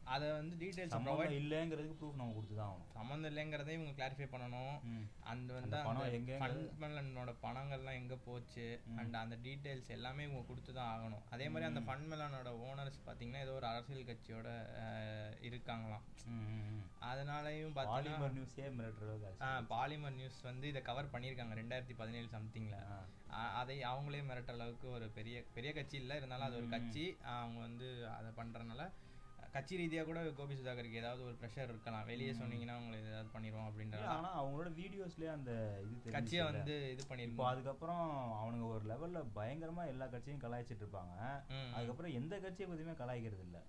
அதை 0.05 0.31
வந்து 0.31 0.55
டீடைல்ஸ் 0.55 0.93
ப்ரொவைட் 1.05 1.35
இல்லைங்கிறதுக்கு 1.35 1.95
ப்ரூஃப் 2.01 2.15
நம்ம 2.15 2.33
கொடுத்துதான் 2.33 2.67
ஆகணும். 2.67 2.91
சம்மந்தம் 2.93 3.31
இல்லைங்கிறதை 3.31 3.69
இவங்க 3.69 3.91
கிளாரிஃபை 4.00 4.27
பண்ணணும். 4.33 4.75
அண்ட் 5.21 5.51
வந்து 5.51 5.77
அந்த 5.77 6.38
பணம் 6.39 6.79
மெலனோட 6.81 7.35
பணங்கள்லாம் 7.43 7.93
எங்க 7.93 8.15
போச்சு? 8.15 8.65
அண்ட் 8.95 9.15
அந்த 9.15 9.35
டீடைல்ஸ் 9.43 9.88
எல்லாமே 9.88 10.24
இவங்க 10.24 10.41
கொடுத்து 10.47 10.74
தான் 10.74 10.91
ஆகணும். 10.93 11.24
அதே 11.29 11.50
மாதிரி 11.50 11.69
அந்த 11.71 11.81
ஃபண்ட் 11.88 12.07
மெலனோட 12.13 12.51
ஓனர்ஸ் 12.67 13.00
பாத்தீங்கன்னா 13.07 13.39
ஏதோ 13.39 13.51
ஒரு 13.51 13.67
அரசியல் 13.67 14.03
கட்சியோட 14.03 14.50
இருக்காங்களாம். 15.41 16.05
அதனாலயும் 17.01 17.74
பாலிமர் 17.79 18.35
நியூஸே 18.35 18.67
மிரட்டுற 18.77 19.07
அளவுக்கு 19.07 19.43
ஆச்சு. 19.47 19.67
பாலிமர் 19.74 20.15
நியூஸ் 20.15 20.41
வந்து 20.41 20.67
இதை 20.67 20.81
கவர் 20.81 21.12
பண்ணியிருக்காங்க 21.12 21.55
ரெண்டாயிரத்தி 21.62 21.93
பதினேழு 21.97 22.27
சம்திங்ல 22.27 22.77
ஆ. 23.31 23.50
அதை 23.53 23.77
அவங்களே 23.83 24.21
மிரட்டுற 24.29 24.51
அளவுக்கு 24.51 24.89
ஒரு 24.89 25.07
பெரிய 25.09 25.43
பெரிய 25.53 25.74
கட்சி 25.74 25.97
இல்லை. 25.97 26.15
இருந்தாலும் 26.17 26.45
அது 26.45 26.55
ஒரு 26.55 26.69
கட்சி. 26.69 27.05
அவங்க 27.24 27.59
வந்து 27.59 27.88
அதை 28.09 28.31
பண்றதுனால 28.38 28.83
கட்சி 29.55 29.75
ரீதியா 29.79 30.01
கூட 30.07 30.19
கோபி 30.38 30.55
சுதாகருக்கு 30.59 31.00
ஏதாவது 31.01 31.21
ஒரு 31.27 31.35
ப்ரெஷர் 31.41 31.71
இருக்கலாம் 31.71 32.07
வெளியே 32.09 32.31
சொன்னீங்கன்னா 32.39 32.75
உங்களை 32.79 32.97
ஏதாவது 33.12 33.29
பண்ணிடுவோம் 33.35 33.67
அப்படின்ற 33.69 33.97
இல்ல, 34.00 34.15
ஆனா 34.15 34.29
அவங்களோட 34.39 34.69
வீடியோஸ்லயே 34.79 35.29
அந்த 35.35 35.51
இது 35.83 36.13
கட்சியை? 36.15 36.41
வந்து 36.50 36.75
இது 36.93 37.03
பண்ணிருக்கோம் 37.12 37.51
அதுக்கப்புறம் 37.51 38.03
அவனுங்க 38.41 38.67
ஒரு 38.74 38.83
லெவல்ல 38.91 39.21
பயங்கரமா 39.38 39.85
எல்லா 39.93 40.07
கட்சியும் 40.15 40.43
கலாய்ச்சிட்டு 40.43 40.83
இருப்பாங்க. 40.85 41.15
அதுக்கப்புறம் 41.75 42.17
எந்த 42.19 42.39
கட்சியை 42.45 42.67
பத்தியுமே 42.71 42.95
கலாய்க்கிறது 43.03 43.45
இல்ல. 43.47 43.59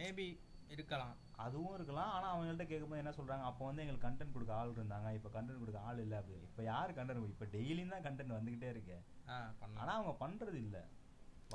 மேபி 0.00 0.26
இருக்கலாம். 0.74 1.14
அதுவும் 1.44 1.74
இருக்கலாம். 1.76 2.12
ஆனா 2.14 2.26
அவங்கள்ட்ட 2.34 2.64
கேட்கும்போது 2.70 3.02
என்ன 3.02 3.14
சொல்றாங்க? 3.18 3.44
அப்போ 3.50 3.64
வந்து 3.68 3.82
எங்களுக்கு 3.82 4.06
கண்டென்ட் 4.08 4.36
கொடுக்க 4.36 4.52
ஆள் 4.60 4.76
இருந்தாங்க. 4.76 5.08
இப்போ 5.18 5.30
கண்டென்ட் 5.36 5.62
கொடுக்க 5.62 5.80
ஆள் 5.88 6.02
இல்ல 6.04 6.14
அப்படி 6.20 6.38
இப்போ 6.50 6.62
யார் 6.72 6.96
கண்டென்ட் 6.98 7.32
இப்போ 7.34 7.48
டெய்லியும் 7.56 7.94
தான் 7.94 8.06
கண்டென்ட் 8.08 8.38
வந்துகிட்டே 8.38 8.70
இருக்கு. 8.74 8.96
ஆ 9.28 9.36
பண்ணலாம். 9.60 9.82
ஆனா 9.82 9.92
அவங்க 9.98 10.14
பண்றது 10.24 10.58
இல்ல. 10.66 10.78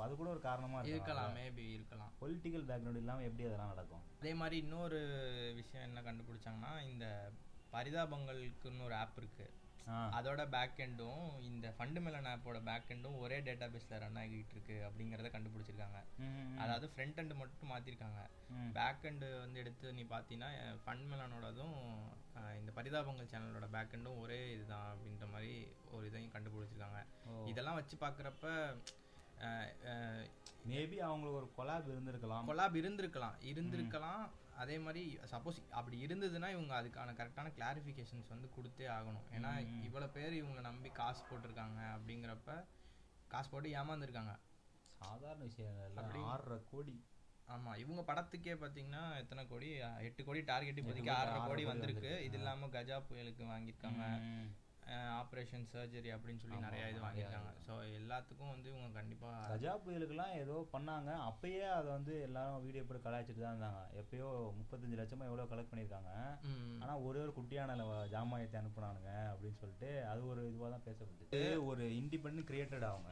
அது 0.00 0.12
கூட 0.16 0.28
ஒரு 0.30 0.40
காரணமா 0.40 0.78
இருக்கலாம். 0.90 1.34
மேபி 1.38 1.64
இருக்கலாம். 1.76 2.12
பொலிட்டிக்கல் 2.20 2.68
பேக்ரவுண்ட் 2.68 3.00
இல்லாம 3.02 3.24
எப்படி 3.28 3.46
அதெல்லாம் 3.48 3.72
நடக்கும்? 3.74 4.04
அதே 4.20 4.34
மாதிரி 4.42 4.56
இன்னொரு 4.64 5.00
விஷயம் 5.60 5.86
என்ன 5.88 6.02
கண்டுபிடிச்சாங்கன்னா 6.08 6.72
இந்த 6.90 7.06
பரிதாபங்களுக்குன்னு 7.74 8.86
ஒரு 8.88 8.96
ஆப் 9.02 9.18
இருக்கு. 9.22 9.48
அதோட 10.16 10.42
பேக் 10.54 10.80
எண்டும் 10.84 11.22
இந்த 11.48 11.66
ஃபண்டுமெலன் 11.76 12.28
ஆப்போட 12.32 12.58
பேக் 12.68 12.90
எண்டும் 12.94 13.16
ஒரே 13.22 13.38
டேட்டா 13.46 13.66
பேஸ்ல 13.74 13.98
ரன் 14.02 14.18
ஆகிட்டு 14.22 14.54
இருக்கு 14.56 14.76
அப்படிங்கறத 14.88 15.30
கண்டுபிடிச்சிருக்காங்க. 15.36 16.00
அதாவது 16.62 16.86
ஃப்ரண்ட் 16.92 17.18
எண்ட் 17.22 17.34
மட்டும் 17.40 17.72
மாத்திருக்காங்க. 17.72 18.20
பேக் 18.78 19.06
எண்ட் 19.10 19.26
வந்து 19.44 19.60
எடுத்து 19.62 19.94
நீ 19.98 20.04
பார்த்தீங்கன்னா 20.14 20.50
ஃபண்ட்மெலனோடதும் 20.84 21.76
இந்த 22.60 22.72
பரிதாபங்கள் 22.78 23.30
சேனலோட 23.32 23.68
பேக் 23.76 23.96
எண்டும் 23.98 24.20
ஒரே 24.24 24.40
இதுதான் 24.56 24.88
அப்படின்ற 24.92 25.28
மாதிரி 25.34 25.54
ஒரு 25.94 26.06
இதையும் 26.10 26.34
கண்டுபிடிச்சிருக்காங்க. 26.36 27.00
இதெல்லாம் 27.52 27.80
வச்சு 27.80 27.98
பார்க்குறப்ப 28.04 28.54
மேபி 30.68 30.96
அவங்களுக்கு 30.96 31.40
ஒரு 31.40 31.48
கொலாப் 31.56 31.88
இருந்திருக்கலாம். 31.90 32.46
கொலாப் 32.50 32.76
இருந்திருக்கலாம். 32.80 33.36
இருந்திருக்கலாம். 33.50 34.24
அதே 34.56 34.78
மாதிரி 34.78 35.18
சப்போஸ் 35.30 35.68
அப்படி 35.70 36.06
இருந்ததுன்னா 36.06 36.48
இவங்க 36.56 36.82
அதுக்கான 36.82 37.10
கரெக்டான 37.20 37.52
கிளாரிஃபிகேஷன்ஸ் 37.58 38.28
வந்து 38.28 38.48
கொடுத்தே 38.56 38.86
ஆகணும். 38.96 39.24
ஏன்னா 39.36 39.52
இவ்வளோ 39.86 40.08
பேர் 40.10 40.44
இவங்களை 40.44 40.60
நம்பி 40.60 40.90
காசு 40.90 41.22
போட்டிருக்காங்க 41.24 41.80
அப்படிங்கிறப்ப 41.96 42.64
காசு 43.26 43.50
போட்டு 43.50 43.68
ஏமாந்துருக்காங்க. 43.68 44.34
சாதாரண 44.98 45.44
விஷயம் 45.44 45.72
இல்ல. 45.86 46.00
ஆறரை 46.32 46.58
கோடி. 46.70 46.96
ஆமா 47.48 47.76
இவங்க 47.76 48.02
படத்துக்கே 48.12 48.54
பாத்தீங்கன்னா 48.64 49.16
எத்தனை 49.16 49.46
கோடி? 49.46 49.70
எட்டு 50.00 50.24
கோடி 50.24 50.40
டார்கெட் 50.40 50.80
இப்போதைக்கு 50.80 51.10
ஆறரை 51.10 51.40
கோடி 51.40 51.64
வந்திருக்கு. 51.64 52.24
இது 52.24 52.36
இல்லாம 52.36 52.66
கஜா 52.66 52.98
புயலுக்கு 53.08 53.44
வாங்கியிருக்காங்க. 53.52 54.02
ஆப்ரேஷன் 55.20 55.66
சர்ஜரி 55.72 56.10
அப்படின்னு 56.14 56.42
சொல்லி 56.42 56.56
நிறைய 56.64 56.88
இது 56.92 57.00
வாங்கியிருக்காங்க. 57.04 57.50
ஸோ 57.66 57.74
எல்லாத்துக்கும் 57.98 58.52
வந்து 58.54 58.68
இவங்க 58.72 58.88
கண்டிப்பா 58.98 59.28
கஜா 59.50 59.72
புயலுக்குலாம் 59.84 60.34
ஏதோ 60.42 60.56
பண்ணாங்க. 60.74 61.10
அப்பயே 61.28 61.62
அதை 61.76 61.88
வந்து 61.96 62.14
எல்லாரும் 62.28 62.64
வீடியோ 62.64 62.82
போட்டு 62.88 63.04
கலாய்ச்சிட்டு 63.06 63.44
தான் 63.44 63.54
இருந்தாங்க. 63.54 63.82
எப்பயோ 64.00 64.28
முப்பத்தஞ்சு 64.58 65.00
லட்சமா 65.00 65.28
எவ்வளோ 65.30 65.46
கலெக்ட் 65.52 65.72
பண்ணியிருக்காங்க. 65.72 66.12
ம், 66.50 66.76
ஆனா 66.82 66.94
ஒரே 67.06 67.22
ஒரு 67.26 67.34
குட்டியான 67.38 67.78
ஜாமாயத்தை 68.14 68.58
அனுப்புனானுங்க 68.62 69.12
அப்படின்னு 69.32 69.60
சொல்லிட்டு 69.62 69.90
அது 70.12 70.22
ஒரு 70.32 70.42
இதுவா 70.50 70.70
தான் 70.74 70.86
பேசப்பட்டு 70.88 71.42
ஒரு 71.70 71.84
இண்டிபெண்ட் 72.00 72.46
கிரியேட்டட் 72.50 72.90
அவங்க. 72.92 73.10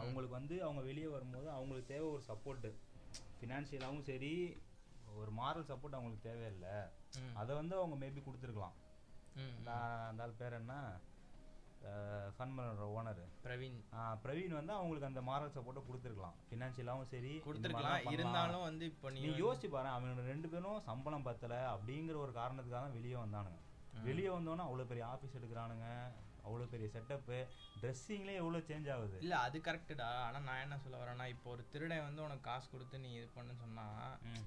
அவங்களுக்கு 0.00 0.38
வந்து 0.40 0.56
அவங்க 0.66 0.82
வெளியே 0.90 1.10
வரும்போது 1.16 1.50
அவங்களுக்கு 1.56 1.92
தேவை 1.94 2.08
ஒரு 2.16 2.24
சப்போர்ட் 2.30 2.68
ஃபினான்ஷியலாகவும் 3.38 4.08
சரி 4.10 4.34
ஒரு 5.22 5.30
மாரல் 5.40 5.70
சப்போர்ட் 5.70 5.96
அவங்களுக்கு 5.96 6.28
தேவையில்லை. 6.30 6.76
அதை 7.40 7.52
வந்து 7.60 7.74
அவங்க 7.80 7.96
மேபி 8.04 8.20
கொடுத்துருக்கலாம். 8.22 8.76
நான் 9.66 10.06
அந்த 10.10 10.22
ஆள் 10.24 10.40
பேர் 10.42 10.60
என்ன? 10.60 10.74
ஃபன்மலோட 12.36 12.84
ஓனர் 12.98 13.22
பிரவீன். 13.46 13.78
பிரவீன் 14.22 14.54
வந்து 14.58 14.72
அவங்களுக்கு 14.76 15.08
அந்த 15.08 15.22
மாரல் 15.28 15.52
சப்போர்ட்டை 15.56 15.82
கொடுத்துருக்கலாம். 15.88 16.36
ஃபினான்ஷியலாகவும் 16.50 17.10
சரி 17.14 17.32
கொடுத்துருக்கலாம். 17.46 18.06
இருந்தாலும் 18.14 18.64
வந்து 18.68 18.84
இப்போ 18.92 19.10
நீ 19.16 19.22
யோசிச்சு 19.42 19.68
பாரு 19.74 19.90
அவனோட 19.96 20.22
ரெண்டு 20.32 20.50
பேரும் 20.52 20.78
சம்பளம் 20.88 21.26
பத்தல 21.28 21.58
அப்படிங்கிற 21.74 22.16
ஒரு 22.26 22.34
காரணத்துக்காக 22.40 22.82
தான் 22.84 22.96
வெளியே 22.98 23.18
வந்தானுங்க. 23.24 23.60
வெளியே 24.08 24.30
வந்தோன்னா 24.36 24.66
அவ்வளோ 24.68 24.86
பெரிய 24.92 25.04
ஆஃபீஸ் 25.14 25.36
எடுக்கிறானுங்க. 25.40 25.88
அவ்வளோ 26.46 26.64
பெரிய 26.72 26.88
செட்டப்பு 26.94 27.36
ட்ரெஸ்ஸிங்லேயே 27.80 28.40
எவ்வளோ 28.42 28.58
சேஞ்ச் 28.68 28.88
ஆகுது? 28.94 29.16
இல்ல 29.24 29.34
அது 29.46 29.58
கரெக்டுடா 29.68 30.08
ஆனா 30.26 30.38
நான் 30.48 30.62
என்ன 30.64 30.76
சொல்ல 30.84 30.96
வரேன்னா 31.02 31.26
இப்போ 31.34 31.48
ஒரு 31.54 31.62
திருடன் 31.72 32.04
வந்து 32.06 32.24
உனக்கு 32.26 32.44
காசு 32.48 32.66
கொடுத்து 32.72 33.02
நீ 33.04 33.10
இது 33.18 33.28
பண்ணுன்னு 33.36 33.62
சொன்னா 33.64 33.86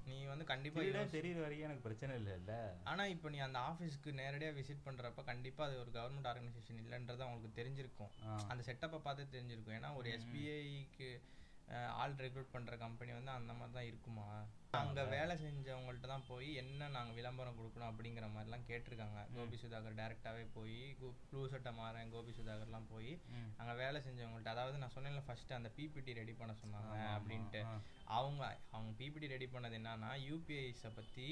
நீ 0.08 0.18
வந்து 0.32 0.46
கண்டிப்பா 0.52 0.80
திருடன் 0.82 1.14
தெரியுற 1.16 1.40
வரைக்கும் 1.44 1.68
எனக்கு 1.68 1.86
பிரச்சனை 1.86 2.14
இல்லைல்ல? 2.20 2.54
ஆனா 2.92 3.06
இப்போ 3.14 3.30
நீ 3.34 3.40
அந்த 3.46 3.60
ஆஃபீஸ்க்கு 3.70 4.18
நேரடியா 4.22 4.52
விசிட் 4.58 4.86
பண்றப்ப 4.86 5.24
கண்டிப்பா 5.30 5.64
அது 5.68 5.76
ஒரு 5.84 5.92
கவர்மெண்ட் 5.98 6.30
ஆர்கனைசேஷன் 6.32 6.82
இல்லைன்றது 6.84 7.26
அவங்களுக்கு 7.26 7.58
தெரிஞ்சிருக்கும். 7.60 8.12
அந்த 8.52 8.62
செட்டப்பை 8.68 9.00
பார்த்து 9.08 9.32
தெரிஞ்சிருக்கும். 9.36 9.76
ஏன்னா 9.78 9.90
ஒரு 10.00 10.10
எஸ்பிஐக்கு 10.16 11.10
ஆள் 12.02 12.14
ரெக்ரூட் 12.24 12.54
பண்ற 12.54 12.76
கம்பெனி 12.82 13.12
வந்து 13.16 13.32
அந்த 13.38 13.52
மாதிரி 13.58 13.74
தான் 13.76 13.88
இருக்குமா? 13.90 14.26
அங்க 14.80 15.00
வேலை 15.12 15.34
செஞ்சவங்கள்ட்ட 15.42 16.06
தான் 16.12 16.26
போய் 16.30 16.48
என்ன 16.62 16.88
நாங்க 16.96 17.12
விளம்பரம் 17.18 17.58
கொடுக்கணும் 17.58 17.90
அப்படிங்கிற 17.90 18.26
மாதிரிலாம் 18.34 18.66
கேட்டிருக்காங்க. 18.70 19.20
கோபி 19.36 19.56
சுதாகர் 19.62 19.98
டைரக்டாவே 20.00 20.44
போய் 20.56 20.78
ப்ளூ 21.30 21.42
சட்டை 21.52 21.72
மாறேன் 21.80 22.12
கோபி 22.14 22.32
சுதாகர்லாம் 22.38 22.88
போய். 22.94 23.12
அங்க 23.60 23.74
வேலை 23.82 24.00
செஞ்சவங்கள்ட்ட 24.06 24.54
அதாவது 24.56 24.82
நான் 24.82 24.94
சொன்னேன்ல 24.96 25.22
ஃபர்ஸ்ட் 25.28 25.56
அந்த 25.58 25.70
பிபிடி 25.78 26.14
ரெடி 26.20 26.36
பண்ண 26.40 26.54
சொன்னாங்க 26.62 26.96
அப்படின்ட்டு. 27.16 27.62
அவங்க 28.18 28.42
அவங்க 28.76 28.92
பிபிடி 29.00 29.28
ரெடி 29.36 29.48
பண்ணது 29.54 29.78
என்னன்னா 29.80 30.12
யூபிஐஸை 30.28 30.92
பத்தி 31.00 31.28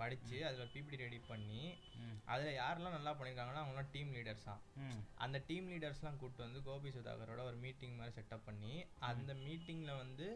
படிச்சு 0.00 0.36
அதுல 0.48 0.64
பிபிடி 0.72 0.96
ரெடி 1.02 1.18
பண்ணி. 1.30 1.62
அதுல 2.32 2.50
யாரெல்லாம் 2.54 2.96
நல்லா 2.96 3.12
பண்ணிருக்காங்கன்னா 3.14 3.62
அவங்களாம் 3.62 3.90
டீம் 3.94 4.12
லீடர்ஸ் 4.16 4.44
தான் 4.44 4.62
அந்த 5.24 5.36
டீம் 5.48 5.68
லீடர்ஸ்லாம் 5.72 6.18
கூப்பிட்டு 6.20 6.46
வந்து 6.46 6.62
கோபி 6.62 6.90
சுதாகரோட 6.96 7.42
ஒரு 7.50 7.58
மீட்டிங் 7.64 7.98
மாதிரி 7.98 8.16
செட்டப் 8.18 8.46
பண்ணி 8.48 8.74
அந்த 9.10 9.32
மீட்டிங்ல 9.44 9.94
வந்து 9.96 10.28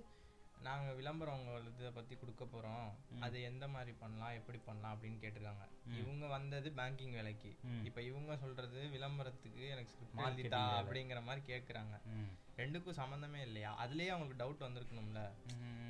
நாங்க 0.60 0.92
விளம்பரம் 0.92 1.72
இதை 1.78 1.90
பத்தி 1.90 2.16
கொடுக்க 2.16 2.44
போறோம். 2.44 3.20
அது 3.20 3.42
எந்த 3.42 3.68
மாதிரி 3.68 3.96
பண்ணலாம் 3.98 4.32
எப்படி 4.32 4.58
பண்ணலாம் 4.58 4.96
அப்படின்னு 4.96 5.16
கேட்டிருக்காங்க. 5.16 5.68
இவங்க 5.98 6.26
வந்தது 6.26 6.70
பேங்கிங் 6.70 7.10
வேலைக்கு. 7.10 7.56
இப்ப 7.84 8.02
இவங்க 8.02 8.36
சொல்றது 8.36 8.88
விளம்பரத்துக்கு 8.88 9.68
எனக்கு 9.68 9.92
வேலை. 10.14 10.74
அப்படிங்கிற 10.80 11.22
மாதிரி 11.22 11.54
கேக்குறாங்க. 11.54 12.00
ம். 12.04 12.30
ரெண்டுக்கும் 12.56 12.98
சம்மந்தமே 12.98 13.40
இல்லையா? 13.40 13.86
அதுலயே 13.86 14.06
அவங்களுக்கு 14.06 14.44
டவுட் 14.44 14.70
வந்திருக்கணும்ல. 14.70 15.30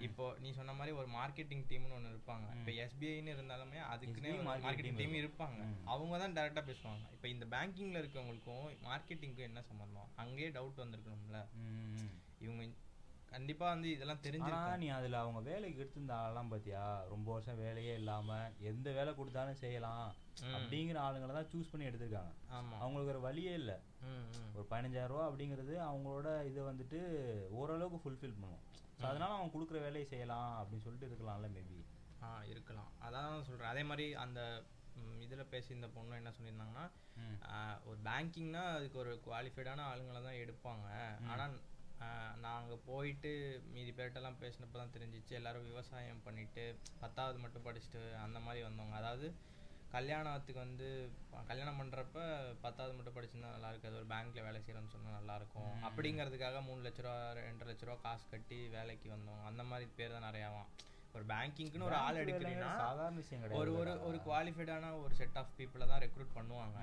இப்போ 0.00 0.37
நீ 0.38 0.52
சொன்ன 0.52 0.73
மாதிரி 0.73 0.97
ஒரு 0.97 1.09
மார்க்கெட்டிங் 1.09 1.64
டீம்னு 1.68 1.92
ஒன்று 1.92 2.11
இருப்பாங்க. 2.11 2.56
இப்போ 2.56 2.73
எஸ்பிஐன்னு 2.73 3.35
இருந்தாலுமே 3.35 3.78
அதுக்குன்னே 3.92 4.42
மார்க்கெட்டிங் 4.50 4.97
டீம் 4.97 5.14
இருப்பாங்க. 5.14 5.85
அவங்க 5.85 6.18
தான் 6.18 6.33
டேரெக்டாக 6.33 6.71
பேசுவாங்க. 6.71 7.12
இப்போ 7.12 7.28
இந்த 7.28 7.47
பேங்கிங்ல 7.47 8.02
இருக்கவங்களுக்கும் 8.02 8.76
மார்க்கெட்டிங்க்கும் 8.85 9.49
என்ன 9.50 9.62
சம்மந்தம் 9.62 10.09
அங்கேயே 10.16 10.49
டவுட் 10.49 10.76
வந்திருக்கணும்ல. 10.76 11.47
இவங்க 12.38 12.62
கண்டிப்பா 13.35 13.67
வந்து 13.75 13.88
இதெல்லாம் 13.95 14.23
தெரிஞ்சிருக்கும். 14.25 14.81
நீ 14.83 14.88
அதுல 14.97 15.21
அவங்க 15.23 15.41
வேலைக்கு 15.49 15.81
எடுத்திருந்த 15.83 16.12
ஆளெல்லாம் 16.19 16.50
பாத்தியா? 16.53 16.83
ரொம்ப 17.12 17.29
வருஷம் 17.35 17.62
வேலையே 17.64 17.95
இல்லாம 18.00 18.37
எந்த 18.71 18.88
வேலை 18.99 19.12
கொடுத்தாலும் 19.21 19.62
செய்யலாம் 19.62 20.07
அப்படிங்கிற 20.57 20.99
ஆளுங்களை 21.07 21.33
தான் 21.38 21.50
சூஸ் 21.53 21.71
பண்ணி 21.73 21.88
எடுத்திருக்காங்க. 21.88 22.33
அவங்களுக்கு 22.83 23.14
ஒரு 23.14 23.23
வழியே 23.26 23.55
இல்ல. 23.61 23.73
ஒரு 24.57 24.64
பதினஞ்சாயிரம் 24.73 25.12
ரூபா 25.12 25.25
அப்படிங்கிறது 25.31 25.75
அவங்களோட 25.88 26.29
இதை 26.50 26.62
வந்துட்டு 26.71 27.00
ஓரளவுக்கு 27.61 28.03
ஃபுல்ஃபில் 28.05 28.38
பண்ணும். 28.38 28.62
ஸோ 28.99 29.05
அதனால 29.11 29.33
அவங்க 29.37 29.53
கொடுக்குற 29.55 29.79
வேலையை 29.87 30.07
செய்யலாம் 30.12 30.53
அப்படின்னு 30.61 30.87
சொல்லிட்டு 30.87 31.09
இருக்கலாம்ல 31.11 31.50
மேபி 31.57 31.81
ஆ 32.25 32.29
இருக்கலாம். 32.53 32.91
அதான் 33.07 33.47
சொல்றேன். 33.49 33.73
அதே 33.73 33.83
மாதிரி 33.91 34.07
அந்த 34.25 34.41
இதுல 35.25 35.43
பேசி 35.53 35.71
இந்த 35.79 35.88
பொண்ணு 35.95 36.19
என்ன 36.21 36.33
சொல்லியிருந்தாங்கன்னா 36.37 36.87
ஒரு 37.88 37.99
பேங்கிங்னா 38.09 38.62
அதுக்கு 38.76 38.99
ஒரு 39.05 39.12
குவாலிஃபைடான 39.26 39.85
ஆளுங்களை 39.93 40.21
தான் 40.26 40.43
எடுப்பாங்க. 40.45 40.87
ஆனா 41.33 41.45
ஆ, 42.05 42.07
நாங்க 42.45 42.75
போயிட்டு 42.87 43.31
மீதி 43.75 43.93
பேர்கிட்டலாம் 43.93 44.41
பேசினப்ப 44.41 44.77
தான் 44.77 44.95
தெரிஞ்சிச்சு. 44.95 45.33
எல்லாரும் 45.35 45.69
விவசாயம் 45.69 46.25
பண்ணிட்டு 46.25 46.65
பத்தாவது 47.03 47.39
மட்டும் 47.43 47.67
படிச்சுட்டு 47.67 48.03
அந்த 48.25 48.39
மாதிரி 48.41 48.63
வந்தவங்க. 48.67 48.97
அதாவது 49.01 49.27
கல்யாணத்துக்கு 49.91 50.61
வந்து 50.61 50.87
கல்யாணம் 51.49 51.77
பண்றப்ப 51.81 52.21
பத்தாவது 52.63 52.95
மட்டும் 52.95 53.17
படிச்சிருந்தா 53.17 53.53
நல்லா 53.53 53.69
இருக்காது 53.73 53.99
ஒரு 53.99 54.09
பேங்க்ல 54.11 54.43
வேலை 54.47 54.61
செய்யறோம்னு 54.61 54.95
சொன்னா 54.95 55.11
நல்லா 55.17 55.35
இருக்கும் 55.41 55.75
அப்படிங்கிறதுக்காக 55.89 56.63
மூணு 56.67 56.81
லட்ச 56.85 57.05
ரூபா 57.05 57.15
ரெண்டரை 57.39 57.69
லட்ச 57.69 57.87
ரூபா 57.87 57.99
காசு 58.05 58.27
கட்டி 58.29 58.59
வேலைக்கு 58.75 59.09
வந்தவங்க. 59.13 59.45
அந்த 59.51 59.65
மாதிரி 59.69 59.87
பேர் 59.97 60.17
தான் 60.17 60.27
நிறையாவாம் 60.29 60.69
ஒரு 61.15 61.25
பேங்கிங்க்குன்னு 61.29 61.89
ஒரு 61.89 61.99
ஆள் 61.99 62.21
எடுக்கிறீங்கன்னா 62.23 62.71
சாதாரண 62.81 63.21
விஷயம் 63.21 63.43
ஒரு 63.43 63.51
கிடையாது 63.51 63.77
ஒரு 63.81 64.09
ஒரு 64.09 64.19
குவாலிஃபைடான 64.25 64.91
ஒரு 65.03 65.15
செட் 65.15 65.39
ஆஃப் 65.41 65.55
பீப்புளை 65.59 65.87
தான் 65.87 66.03
ரெக்ரூட் 66.05 66.37
பண்ணுவாங்க. 66.37 66.79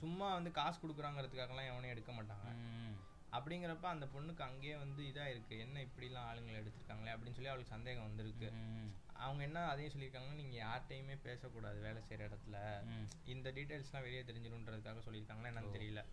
சும்மா 0.00 0.28
வந்து 0.34 0.50
காசு 0.56 0.78
கொடுக்குறாங்கிறதுக்காகலாம் 0.80 1.70
எவனையும் 1.70 1.94
எடுக்க 1.94 2.12
மாட்டாங்க. 2.12 2.48
அப்படிங்கிறப்ப 3.32 3.82
அந்த 3.82 4.06
பொண்ணுக்கு 4.06 4.40
அங்கேயே 4.40 4.76
வந்து 4.76 5.02
இதா 5.02 5.24
இருக்கு 5.26 5.58
என்ன 5.58 5.80
இப்படிலாம் 5.80 6.28
ஆளுங்களை 6.30 6.58
எடுத்திருக்காங்களே? 6.60 7.12
அப்படின்னு 7.14 7.36
சொல்லி 7.38 7.46
அவளுக்கு 7.46 7.74
சந்தேகம் 7.74 8.02
வந்திருக்கு. 8.02 8.52
அவங்க 9.12 9.42
என்ன 9.42 9.66
அதையும் 9.68 9.92
சொல்லியிருக்காங்கன்னா 9.92 10.34
நீங்க 10.34 10.56
யார்கிட்டயுமே 10.64 11.16
பேசக்கூடாது 11.22 11.80
வேலை 11.80 12.02
செய்யற 12.08 12.30
இடத்துல. 12.30 12.56
இந்த 13.24 13.50
டீடைல்ஸ்லாம் 13.50 14.06
வெளியே 14.06 14.22
தெரிஞ்சிடும்ன்றதுக்காக 14.22 15.02
சொல்லியிருக்காங்களா? 15.08 15.50
என்னன்னு 15.52 15.76
தெரியல. 15.78 16.04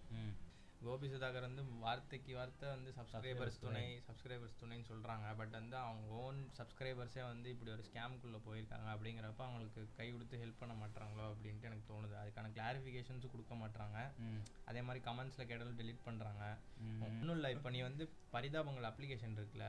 கோபி 0.85 1.07
சுதாகர் 1.11 1.45
வந்து 1.47 1.63
வார்த்தைக்கு 1.83 2.31
வார்த்தை 2.37 2.67
வந்து 2.69 2.89
சப்ஸ்கிரைபர்ஸ் 2.97 3.59
துணை 3.63 3.83
சப்ஸ்கிரைபர்ஸ் 4.07 4.57
துணைன்னு 4.61 4.87
சொல்றாங்க. 4.89 5.27
பட் 5.39 5.55
வந்து 5.59 5.77
அவங்க 5.83 6.03
ஓன் 6.23 6.39
சப்ஸ்கிரைபர்ஸே 6.59 7.23
வந்து 7.29 7.47
இப்படி 7.53 7.71
ஒரு 7.75 7.83
ஸ்கேம்குள்ள 7.87 8.39
போயிருக்காங்க 8.47 8.87
அப்படிங்கிறப்ப 8.93 9.41
அவங்களுக்கு 9.47 9.81
கை 9.99 10.07
கொடுத்து 10.11 10.41
ஹெல்ப் 10.43 10.61
பண்ண 10.61 10.73
மாட்டாங்களோ 10.81 11.25
அப்படின்ட்டு 11.31 11.69
எனக்கு 11.69 11.85
தோணுது. 11.91 12.15
அதுக்கான 12.21 12.51
கிளாரிஃபிகேஷன்ஸும் 12.57 13.33
கொடுக்க 13.35 13.55
மாட்டாங்க. 13.63 13.97
அதே 14.65 14.81
மாதிரி 14.81 15.03
கமெண்ட்ஸ்ல 15.09 15.45
கேட்டாலும் 15.51 15.79
டெலீட் 15.81 16.05
பண்றாங்க. 16.09 16.43
ம். 16.85 17.01
ஒன்றும் 17.07 17.35
இல்லை 17.35 17.51
இப்போ 17.57 17.69
நீ 17.69 17.81
வந்து 17.81 18.05
பரிதாபங்கள் 18.35 18.89
அப்ளிகேஷன் 18.91 19.37
இருக்குல்ல. 19.39 19.67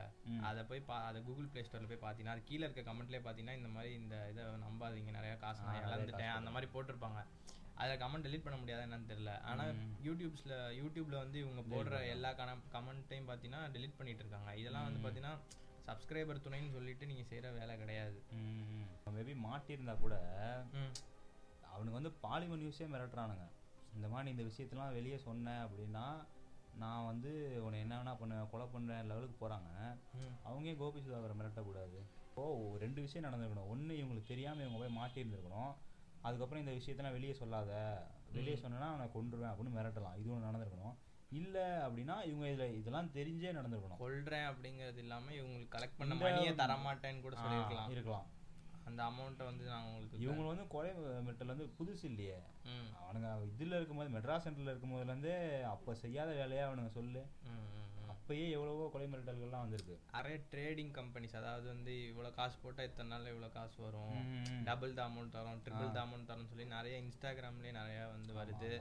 அதை 0.49 0.63
போய் 0.63 0.87
பா 0.89 0.97
அதை 1.09 1.21
கூகுள் 1.23 1.51
ப்ளே 1.51 1.63
ஸ்டோரில் 1.67 1.91
போய் 1.93 2.03
பார்த்தீங்கன்னா 2.05 2.37
அது 2.37 2.43
கீழே 2.43 2.63
இருக்க 2.65 2.83
கமெண்ட்லேயே 2.91 3.23
பார்த்தீங்கன்னா 3.25 3.59
இந்த 3.61 3.71
மாதிரி 3.77 3.93
இந்த 4.01 4.15
இதை 4.33 4.43
நம்பாதீங்க 4.65 5.13
நிறைய 5.19 5.35
காசு 5.45 5.61
நான் 5.67 5.83
இழந்துட்டேன் 5.87 6.37
அந்த 6.39 6.49
மாதிரி 6.49 6.69
போட்டிருப்பாங்க. 6.75 7.21
அதில் 7.81 7.99
கமெண்ட் 8.03 8.25
delete 8.27 8.45
பண்ண 8.45 8.57
முடியாதா 8.61 8.85
என்னன்னு 8.87 9.09
தெரியல. 9.11 9.33
ஆனால் 9.49 9.71
யூடியூப்ஸில் 10.07 10.55
யூடியூப்ல 10.81 11.15
வந்து 11.23 11.37
இவங்க 11.43 11.63
போடுற 11.73 11.97
எல்லா 12.15 12.29
கன 12.39 12.55
கமெண்ட்டையும் 12.75 13.27
பார்த்தீங்கன்னா 13.29 13.61
delete 13.75 13.97
பண்ணிட்டு 13.99 14.23
இருக்காங்க. 14.25 14.51
இதெல்லாம் 14.61 14.87
வந்து 14.87 15.01
பார்த்தீங்கன்னா 15.03 15.35
சப்ஸ்கிரைபர் 15.89 16.43
துணைன்னு 16.45 16.73
சொல்லிட்டு 16.77 17.09
நீங்கள் 17.11 17.29
செய்கிற 17.31 17.51
வேலை 17.59 17.73
கிடையாது. 17.81 18.17
மேபி 19.17 19.35
மாட்டியிருந்தா 19.47 19.95
கூட 20.05 20.15
அவனுக்கு 21.73 21.99
வந்து 21.99 22.11
பாலிமர் 22.25 22.61
நியூஸே 22.63 22.87
மிரட்டுறானுங்க. 22.93 23.45
இந்த 23.97 24.07
மாதிரி 24.13 24.33
இந்த 24.33 24.43
விஷயத்தெல்லாம் 24.49 24.95
வெளியே 24.97 25.17
சொன்னேன் 25.27 25.63
அப்படின்னா 25.65 26.05
நான் 26.81 27.07
வந்து 27.09 27.31
உன்னை 27.65 27.77
என்ன 27.83 27.93
வேணா 27.99 28.13
பண்ணுவேன் 28.21 28.49
கொலை 28.51 28.65
பண்ணுறேன் 28.73 29.07
லெவலுக்கு 29.09 29.37
போகிறாங்க 29.43 29.69
அவங்க 30.47 30.73
கோபி 30.81 30.99
சுதாகரை 31.05 31.35
மிரட்டக்கூடாது? 31.39 31.99
ஓ 32.39 32.43
ரெண்டு 32.83 32.99
விஷயம் 33.05 33.25
நடந்திருக்கணும். 33.27 33.69
ஒன்று 33.73 33.93
இவங்களுக்கு 33.99 34.31
தெரியாமல் 34.33 34.65
இவங்க 34.65 34.79
போய் 34.81 34.97
மாட்டியிருந்திருக்கணும். 34.99 35.71
அதுக்கப்புறம் 36.27 36.63
இந்த 36.63 36.73
விஷயத்தெல்லாம் 36.73 37.11
வெளியே 37.11 37.33
சொல்லாத. 37.33 37.71
வெளியே 38.31 38.55
சொன்னேன்னா 38.55 38.87
அவனை 38.87 39.05
கொன்றுவேன் 39.13 39.51
அப்படின்னு 39.51 39.75
மிரட்டலாம். 39.77 40.17
இது 40.19 40.31
ஒன்று 40.31 40.47
நடந்திருக்கணும். 40.49 40.95
இல்லை 41.31 41.63
அப்படின்னா 41.85 42.15
இவங்க 42.23 42.45
இதில் 42.47 42.75
இதெல்லாம் 42.75 43.11
தெரிஞ்சே 43.13 43.51
நடந்திருக்கணும். 43.51 43.99
கொல்றேன் 43.99 44.47
அப்படிங்கிறது 44.49 44.97
இல்லாம 44.97 45.31
இவங்களுக்கு 45.31 45.73
கலெக்ட் 45.75 45.97
பண்ண 45.97 46.15
மணியை 46.15 46.51
தரமாட்டேன்னு 46.55 47.21
கூட 47.21 47.35
ஆ, 47.37 47.41
சொல்லியிருக்கலாம். 47.41 47.89
இருக்கலாம். 47.89 48.27
அந்த 48.85 49.03
அமௌண்ட்டை 49.03 49.45
வந்து 49.45 49.63
நான் 49.65 49.85
உங்களுக்கு 49.85 50.19
இவங்க 50.19 50.43
வந்து 50.43 50.67
கொலை 50.67 50.91
மிரட்டல் 51.25 51.53
வந்து 51.53 51.65
புதுசு 51.79 52.03
இல்லையே. 52.03 52.37
அவனுங்க 53.01 53.29
இதில் 53.47 53.71
இருக்கும்போது 53.71 54.13
மெட்ராஸ் 54.15 54.45
சென்டரில் 54.45 54.71
இருக்கும்போதுலேருந்தே 54.73 55.35
அப்போ 55.65 55.95
செய்யாத 55.95 56.31
வேலையை 56.33 56.63
அவனுங்க 56.65 56.91
சொல்லு. 56.91 57.23
அப்பயே 58.27 58.47
எவ்வளவோ 58.55 58.85
கொலை 58.93 59.05
மிரட்டல்கள்லாம் 59.11 59.61
வந்திருக்கு. 59.65 59.93
நிறைய 60.15 60.37
ட்ரேடிங் 60.51 60.89
கம்பெனிஸ் 60.97 61.35
அதாவது 61.41 61.67
வந்து 61.73 61.93
இவ்வளோ 62.09 62.29
காசு 62.37 62.55
போட்டால் 62.63 62.87
இத்தனை 62.89 63.07
நாள்ல 63.11 63.31
இவ்வளோ 63.33 63.49
காசு 63.53 63.77
வரும். 63.83 64.17
டபுள் 64.67 64.95
த 64.97 65.01
அமௌண்ட் 65.09 65.33
தரோம் 65.35 65.61
ட்ரிபிள் 65.65 65.93
த 65.97 65.99
அமௌண்ட் 66.05 66.27
தரோம்னு 66.29 66.49
சொல்லி 66.49 66.65
நிறைய 66.73 66.95
இன்ஸ்டாகிராம்லேயே 67.03 67.73
நிறைய 67.79 67.99
வந்து 68.15 68.33
வருது. 68.39 68.71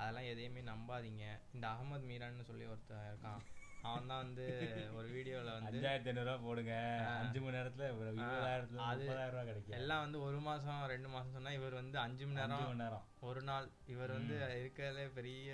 அதெல்லாம் 0.00 0.28
எதையுமே 0.32 0.62
நம்பாதீங்க. 0.70 1.24
இந்த 1.56 1.64
அகமது 1.72 2.06
மீரான்னு 2.10 2.48
சொல்லி 2.50 2.64
ஒருத்தன் 2.74 3.08
இருக்கான். 3.10 3.42
அவன் 3.88 4.08
தான் 4.10 4.22
வந்து 4.24 4.44
ஒரு 4.98 5.08
வீடியோவில் 5.16 5.54
வந்து 5.56 5.70
அஞ்சாயிரத்தி 5.70 6.10
ஐநூறுரூவா 6.12 6.36
போடுங்க. 6.46 6.74
அஞ்சு 7.22 7.40
மணி 7.44 7.56
நேரத்துல 7.58 7.88
இருபதாயிரத்துல 7.90 8.78
முப்பதாயிரம் 8.90 9.34
ரூபா 9.34 9.44
கிடைக்கும். 9.50 9.76
எல்லாம் 9.80 10.04
வந்து 10.04 10.20
ஒரு 10.28 10.38
மாசம் 10.48 10.82
ரெண்டு 10.94 11.10
மாசம் 11.14 11.36
சொன்னா 11.38 11.52
இவர் 11.58 11.80
வந்து 11.82 11.98
அஞ்சு 12.06 12.26
மணி 12.28 12.40
நேரம் 12.40 12.62
மணி 12.70 12.84
நேரம். 12.84 13.04
ஒரு 13.30 13.42
நாள் 13.50 13.66
இவர் 13.94 14.16
வந்து 14.18 14.36
இருக்கிறதுலே 14.60 15.08
பெரிய 15.18 15.50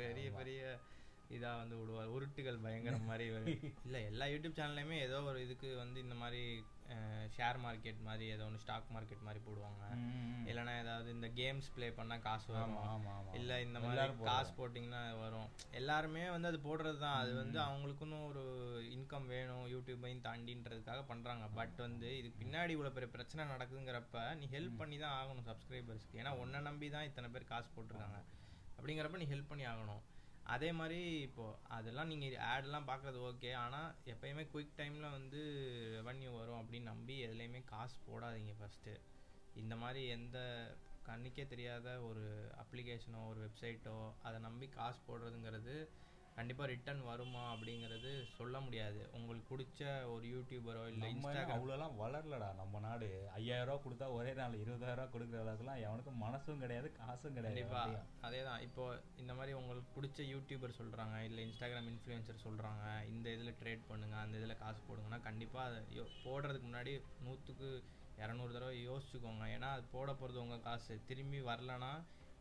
பெரிய 0.00 0.26
பெரிய 0.40 0.60
இதா 1.32 1.50
வந்து 1.56 1.76
விடுவார். 1.76 2.12
உருட்டுகள் 2.14 2.62
பயங்கர 2.64 2.96
மாதிரி. 3.08 3.26
இல்ல 3.86 3.98
எல்லா 4.10 4.26
யூடியூப் 4.26 4.58
சேனல்லையுமே 4.58 4.96
ஏதோ 5.06 5.18
ஒரு 5.22 5.38
இதுக்கு 5.46 5.68
வந்து 5.76 5.98
இந்த 6.00 6.14
மாதிரி 6.14 6.42
ஷேர் 7.34 7.58
மார்க்கெட் 7.58 8.00
மாதிரி 8.06 8.24
ஏதோ 8.28 8.44
ஒன்று 8.44 8.62
ஸ்டாக் 8.62 8.90
மார்க்கெட் 8.94 9.24
மாதிரி 9.26 9.40
போடுவாங்க. 9.44 9.82
ம். 10.00 10.42
இல்லைன்னா 10.48 10.74
ஏதாவது 10.80 11.08
இந்த 11.10 11.28
கேம்ஸ் 11.38 11.70
ப்ளே 11.74 11.88
பண்ணா 11.90 12.16
காசு 12.18 12.48
வரும். 12.52 13.06
இல்ல 13.32 13.60
இந்த 13.60 13.78
மாதிரி 13.80 14.24
காசு 14.24 14.52
போட்டிங்கன்னா 14.58 15.02
வரும். 15.18 15.48
எல்லாருமே 15.72 16.24
வந்து 16.30 16.50
அது 16.50 16.60
போடுறது 16.60 16.98
தான் 16.98 17.18
அது 17.22 17.32
வந்து 17.34 17.58
அவங்களுக்குன்னு 17.60 18.18
ஒரு 18.26 18.42
இன்கம் 18.96 19.26
வேணும் 19.26 19.64
யூடியூபையும் 19.74 20.24
தாண்டின்றதுக்காக 20.24 21.02
பண்றாங்க. 21.04 21.46
பட் 21.58 21.78
வந்து 21.78 22.10
இதுக்கு 22.18 22.40
பின்னாடி 22.42 22.70
இவ்வளவு 22.70 22.96
பெரிய 22.98 23.10
பிரச்சனை 23.10 23.44
நடக்குதுங்கிறப்ப 23.54 24.26
நீ 24.40 24.46
ஹெல்ப் 24.56 24.76
பண்ணி 24.76 24.98
தான் 24.98 25.16
ஆகணும் 25.20 25.48
சப்ஸ்கிரைபர்ஸ்க்கு 25.50 26.20
ஏன்னா 26.22 26.34
உன்னை 26.38 26.60
நம்பி 26.60 26.90
தான் 26.90 27.08
இத்தனை 27.10 27.30
பேர் 27.30 27.44
காசு 27.44 27.70
போட்டிருக்காங்க. 27.76 28.20
அப்படிங்கிறப்ப 28.78 29.18
நீ 29.18 29.26
ஹெல்ப் 29.26 29.50
பண்ணி 29.50 29.66
ஆகணும். 29.66 30.02
அதே 30.46 30.72
மாதிரி 30.72 31.00
இப்போ 31.20 31.44
அதெல்லாம் 31.68 32.06
நீங்கள் 32.06 32.44
ஆட்லாம் 32.44 32.88
பார்க்கறது 32.88 33.18
ஓகே 33.20 33.50
ஆனால் 33.54 33.94
எப்பயுமே 34.06 34.44
குயிக் 34.50 34.78
டைமில் 34.78 35.14
வந்து 35.14 35.40
ரெவன்யூ 35.94 36.30
வரும் 36.32 36.60
அப்படின்னு 36.62 36.90
நம்பி 36.90 37.16
எதுலேயுமே 37.26 37.60
காசு 37.64 37.96
போடாதீங்க 38.06 38.54
ஃபஸ்ட்டு 38.60 38.94
இந்த 39.54 39.74
மாதிரி 39.76 40.02
எந்த 40.08 40.38
கண்ணுக்கே 41.08 41.44
தெரியாத 41.46 41.88
ஒரு 42.00 42.24
அப்ளிகேஷனோ 42.62 43.20
ஒரு 43.28 43.40
வெப்சைட்டோ 43.40 43.96
அதை 44.22 44.40
நம்பி 44.40 44.68
காசு 44.68 45.00
போடுறதுங்கிறது 45.08 45.76
கண்டிப்பா 46.36 46.64
ரிட்டர்ன் 46.70 47.02
வருமா 47.08 47.42
அப்படிங்கிறது 47.52 48.10
சொல்ல 48.36 48.60
முடியாது. 48.60 49.00
உங்களுக்கு 49.16 49.46
பிடிச்ச 49.50 49.80
ஒரு 50.12 50.24
யூடியூபரோ 50.34 50.82
இல்லை 50.92 51.08
இன்ஸ்டாகிராம் 51.14 51.52
அவ்வளோலாம் 51.56 51.96
வளரலடா 52.02 52.48
நம்ம 52.60 52.80
நாடு. 52.86 53.08
ஐயாயிரம் 53.38 53.68
ரூபா 53.68 53.82
கொடுத்தா 53.84 54.06
ஒரே 54.18 54.32
நாள் 54.40 54.58
இருபதாயிரம் 54.62 55.00
ரூபா 55.00 55.12
கொடுக்குற 55.14 55.40
அளவுக்குலாம் 55.44 55.82
எவனுக்கும் 55.86 56.22
மனசும் 56.24 56.62
கிடையாது 56.64 56.90
காசும் 56.92 57.36
கிடையாது 57.38 57.58
கண்டிப்பா. 57.58 57.80
அப்படியும். 57.82 58.08
அதேதான். 58.22 58.62
இப்போ 58.68 58.84
இந்த 59.16 59.34
மாதிரி 59.34 59.54
உங்களுக்கு 59.60 59.90
பிடிச்ச 59.96 60.28
யூடியூபர் 60.32 60.78
சொல்றாங்க 60.80 61.18
இல்ல 61.28 61.40
இன்ஸ்டாகிராம் 61.48 61.90
இன்ஃப்ளூயன்சர் 61.92 62.44
சொல்றாங்க 62.46 62.84
இந்த 63.06 63.28
இதுல 63.30 63.52
ட்ரேட் 63.62 63.88
பண்ணுங்க 63.88 64.16
அந்த 64.16 64.38
இதுல 64.38 64.56
காசு 64.58 64.80
போடுங்கன்னா 64.88 65.20
கண்டிப்பா 65.28 65.62
அதை 65.64 65.80
போடுறதுக்கு 66.26 66.68
முன்னாடி 66.70 66.94
நூத்துக்கு 67.26 67.68
இரநூறு 68.18 68.52
தடவை 68.52 68.74
யோசிச்சுக்கோங்க. 68.88 69.44
ஏன்னா 69.56 69.68
அது 69.76 69.84
போட 69.92 70.10
போறது 70.12 70.38
உங்க 70.46 70.58
காசு. 70.58 70.94
திரும்பி 71.06 71.38
வரலனா 71.50 71.92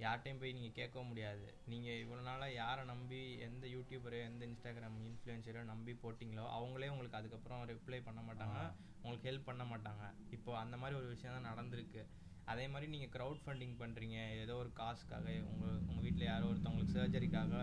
யார்ட்டையும் 0.03 0.39
போய் 0.41 0.55
நீங்க 0.57 0.71
கேட்கவும் 0.77 1.09
முடியாது. 1.11 1.45
நீங்க 1.71 1.89
இவ்வளவு 2.03 2.27
நாளா 2.27 2.47
யாரை 2.61 2.83
நம்பி 2.91 3.19
எந்த 3.47 3.65
யூடியூபரோ 3.75 4.19
எந்த 4.29 4.43
இன்ஸ்டாகிராம் 4.51 4.97
இன்ஃப்ளூயன்சரோ 5.09 5.63
நம்பி 5.71 5.93
போட்டிங்களோ 6.03 6.45
அவங்களே 6.57 6.91
உங்களுக்கு 6.93 7.19
அதுக்கப்புறம் 7.19 7.61
ரிப்ளை 7.73 7.99
பண்ண 8.07 8.21
மாட்டாங்க. 8.29 8.59
உங்களுக்கு 9.03 9.29
ஹெல்ப் 9.29 9.49
பண்ண 9.49 9.63
மாட்டாங்க. 9.71 10.03
இப்போ 10.37 10.51
அந்த 10.63 10.77
மாதிரி 10.83 10.97
ஒரு 11.01 11.07
விஷயம் 11.13 11.35
தான் 11.37 11.49
நடந்திருக்கு. 11.51 12.03
அதே 12.51 12.65
மாதிரி 12.73 12.87
நீங்கள் 12.93 13.13
க்ரௌட் 13.15 13.43
ஃபண்டிங் 13.43 13.75
பண்ணுறீங்க 13.81 14.17
ஏதோ 14.43 14.53
ஒரு 14.63 14.71
காசுக்காக 14.79 15.27
உங்கள் 15.51 15.77
உங்கள் 15.89 16.05
வீட்டில் 16.05 16.29
யாரோ 16.31 16.47
ஒருத்தவங்களுக்கு 16.51 16.97
சர்ஜரிக்காக 16.97 17.59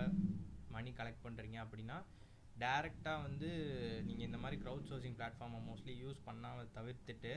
மணி 0.76 0.90
கலெக்ட் 1.00 1.24
பண்ணுறீங்க 1.26 1.58
அப்படின்னா 1.64 1.96
டேரெக்டாக 2.62 3.24
வந்து 3.26 3.48
நீங்கள் 4.06 4.28
இந்த 4.28 4.38
மாதிரி 4.42 4.56
க்ரௌட் 4.62 4.88
சோர்சிங் 4.90 5.16
பிளாட்ஃபார்மை 5.18 5.60
மோஸ்ட்லி 5.68 5.94
யூஸ் 6.04 6.20
பண்ணாமல் 6.28 6.70
தவிர்த்துட்டு 6.76 7.32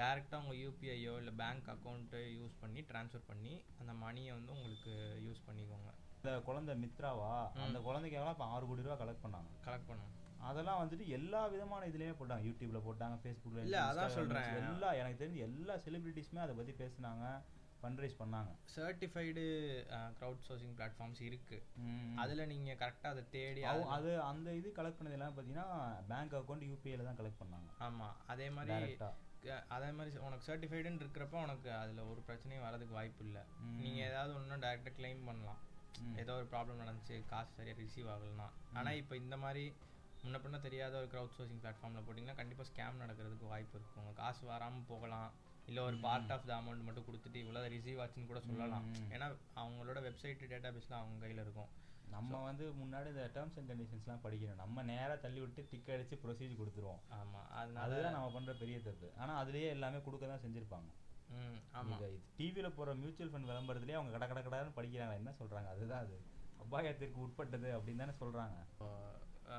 டேரெக்டாக 0.00 0.42
உங்கள் 0.42 0.60
யூபிஐயோ 0.62 1.14
இல்லை 1.20 1.32
பேங்க் 1.40 1.68
அக்கௌண்ட்டோ 1.74 2.20
யூஸ் 2.36 2.54
பண்ணி 2.62 2.80
ட்ரான்ஸ்ஃபர் 2.90 3.28
பண்ணி 3.30 3.52
அந்த 3.80 3.92
மணியை 4.04 4.32
வந்து 4.38 4.54
உங்களுக்கு 4.56 4.92
யூஸ் 5.26 5.46
பண்ணிக்கோங்க. 5.48 5.90
இந்த 6.16 6.32
குழந்தை 6.48 6.72
மித்ராவா? 6.82 7.32
அந்த 7.66 7.78
குழந்தைக்காக 7.86 8.32
இப்போ 8.34 8.48
ஆறு 8.54 8.64
கோடி 8.70 8.86
ரூபா 8.86 8.96
கலெக்ட் 9.02 9.24
பண்ணாங்க. 9.26 9.50
கலெக்ட் 9.66 9.90
பண்ணுங்க 9.90 10.16
அதெல்லாம் 10.48 10.80
வந்துட்டு 10.80 11.06
எல்லா 11.16 11.40
விதமான 11.54 11.86
இதுலயுமே 11.90 12.14
போட்டாங்க. 12.18 12.44
யூடியூப்ல 12.48 12.78
போட்டாங்க 12.84 13.16
ஃபேஸ்புக்ல 13.22 13.64
இல்ல, 13.64 13.78
அதான் 13.88 14.14
சொல்றேன். 14.14 14.46
எல்லா 14.62 14.90
எனக்கு 15.00 15.22
தெரிஞ்சு 15.22 15.40
எல்லா 15.48 15.74
செலிபிரிட்டிஸுமே 15.86 16.42
அதை 16.44 16.54
பத்தி 16.60 16.74
பேசுனாங்க 16.78 17.24
ஃபண்ட்ரைஸ் 17.82 18.16
பண்ணாங்க. 18.20 18.50
சர்டிஃபைடு 18.74 19.44
க்ரௌட் 20.18 20.42
சோர்சிங் 20.46 20.74
பிளாட்ஃபார்ம்ஸ் 20.78 21.20
இருக்குது 21.28 21.62
ம். 21.84 22.16
அதில் 22.22 22.48
நீங்கள் 22.52 22.78
கரெக்டாக 22.82 23.14
அதை 23.14 23.22
தேடி 23.36 23.62
அது 23.96 24.10
அந்த 24.30 24.48
இது 24.60 24.70
கலெக்ட் 24.78 24.98
பண்ணது 25.00 25.16
எல்லாம் 25.18 25.34
பார்த்தீங்கன்னா 25.36 25.68
பேங்க் 26.10 26.36
அக்கௌண்ட் 26.40 26.68
யூபிஐல 26.70 27.06
தான் 27.08 27.18
கலெக்ட் 27.20 27.42
பண்ணாங்க. 27.42 27.70
ஆமாம் 27.88 28.16
அதே 28.34 28.48
மாதிரி 28.58 28.96
அதே 29.74 29.90
மாதிரி 29.98 30.22
உனக்கு 30.26 30.46
சர்டிஃபைடுன்னு 30.48 31.02
இருக்கிறப்ப 31.02 31.36
உனக்கு 31.46 31.68
அதில் 31.80 32.08
ஒரு 32.12 32.20
பிரச்சனையும் 32.28 32.64
வரதுக்கு 32.66 32.96
வாய்ப்பு 32.98 33.22
இல்லை. 33.26 33.42
நீங்கள் 33.82 34.06
ஏதாவது 34.08 34.32
ஒன்றும் 34.38 34.64
டேரெக்டாக 34.64 34.94
க்ளைம் 34.98 35.22
பண்ணலாம். 35.28 35.60
ஏதோ 36.22 36.32
ஒரு 36.40 36.46
ப்ராப்ளம் 36.52 36.82
நடந்துச்சு 36.82 37.16
காசு 37.32 37.50
சரியாக 37.58 37.78
ரிசீவ் 37.84 38.10
ஆகலைன்னா. 38.14 38.48
ஆனால் 38.78 38.98
இப்போ 39.02 39.14
இந்த 39.24 39.36
மாதிரி 39.44 39.64
முன்ன 40.22 40.38
பின்ன 40.44 40.56
தெரியாத 40.66 40.94
ஒரு 41.00 41.08
க்ரௌட் 41.12 41.36
சோர்சிங் 41.36 41.62
பிளாட்ஃபார்மில் 41.62 42.04
போட்டிங்கன்னா 42.06 42.38
கண்டிப்பாக 42.40 42.68
ஸ்கேம் 42.70 43.02
நடக்கிறதுக்கு 43.02 43.52
வாய்ப்பு 43.52 43.76
இருக்கும் 43.78 44.02
உங்கள் 44.02 44.18
காசு 44.22 44.42
வராமல் 44.52 44.88
போகலாம். 44.92 45.30
இல்லை 45.68 45.82
ஒரு 45.88 45.96
பார்ட் 46.04 46.32
ஆஃப் 46.34 46.46
த 46.50 46.52
அமௌண்ட் 46.60 46.86
மட்டும் 46.86 47.06
கொடுத்துட்டு 47.08 47.38
இவ்வளோ 47.44 47.62
ரிசீவ் 47.76 48.00
ஆச்சுன்னு 48.04 48.30
கூட 48.32 48.40
சொல்லலாம். 48.48 48.86
ஏன்னா 49.14 49.26
அவங்களோட 49.62 50.00
வெப்சைட் 50.08 50.42
டேட்டா 50.52 50.70
பேஸ்லாம் 50.76 51.02
அவங்க 51.02 51.18
கையில் 51.24 51.44
இருக்கும். 51.46 51.70
நம்ம 52.10 52.42
வந்து 52.42 52.64
முன்னாடி 52.74 53.06
இந்த 53.06 53.24
டேர்ம்ஸ் 53.34 53.56
அண்ட் 53.56 53.70
கண்டிஷன்ஸ்லாம் 53.70 54.22
படிக்கணும். 54.22 54.56
நம்ம 54.56 54.82
நேரா 54.84 55.14
தள்ளி 55.16 55.40
விட்டு 55.40 55.66
டிக் 55.70 55.88
அடிச்சு 55.88 56.16
ப்ரொசீஜர் 56.16 56.60
கொடுத்துருவோம். 56.60 57.02
ஆமாம் 57.12 57.46
அதுதான் 57.84 58.12
நம்ம 58.12 58.30
பண்ற 58.30 58.54
பெரிய 58.54 58.80
தப்பு. 58.80 59.08
ஆனா 59.16 59.44
அதுலயே 59.44 59.68
எல்லாமே 59.68 60.00
கொடுக்க 60.00 60.26
தான் 60.26 60.42
செஞ்சிருப்பாங்க. 60.42 60.90
ஆமாம் 61.72 62.00
டிவியில 62.38 62.68
போற 62.70 62.94
மியூச்சுவல் 62.94 63.32
ஃபண்ட் 63.32 63.50
விளம்பரத்துலயே 63.50 63.92
அவங்க 63.92 64.12
கட 64.16 64.26
கட 64.26 64.42
கடன்னு 64.46 64.76
படிக்கிறாங்க. 64.76 65.14
என்ன 65.14 65.32
சொல்றாங்க? 65.38 65.68
அதுதான் 65.68 65.98
அது. 66.00 66.16
அபாயத்திற்கு 66.64 67.18
உட்பட்டது 67.18 67.68
அப்படின்னு 67.76 67.96
தானே 67.96 68.14
அஹ், 68.80 69.18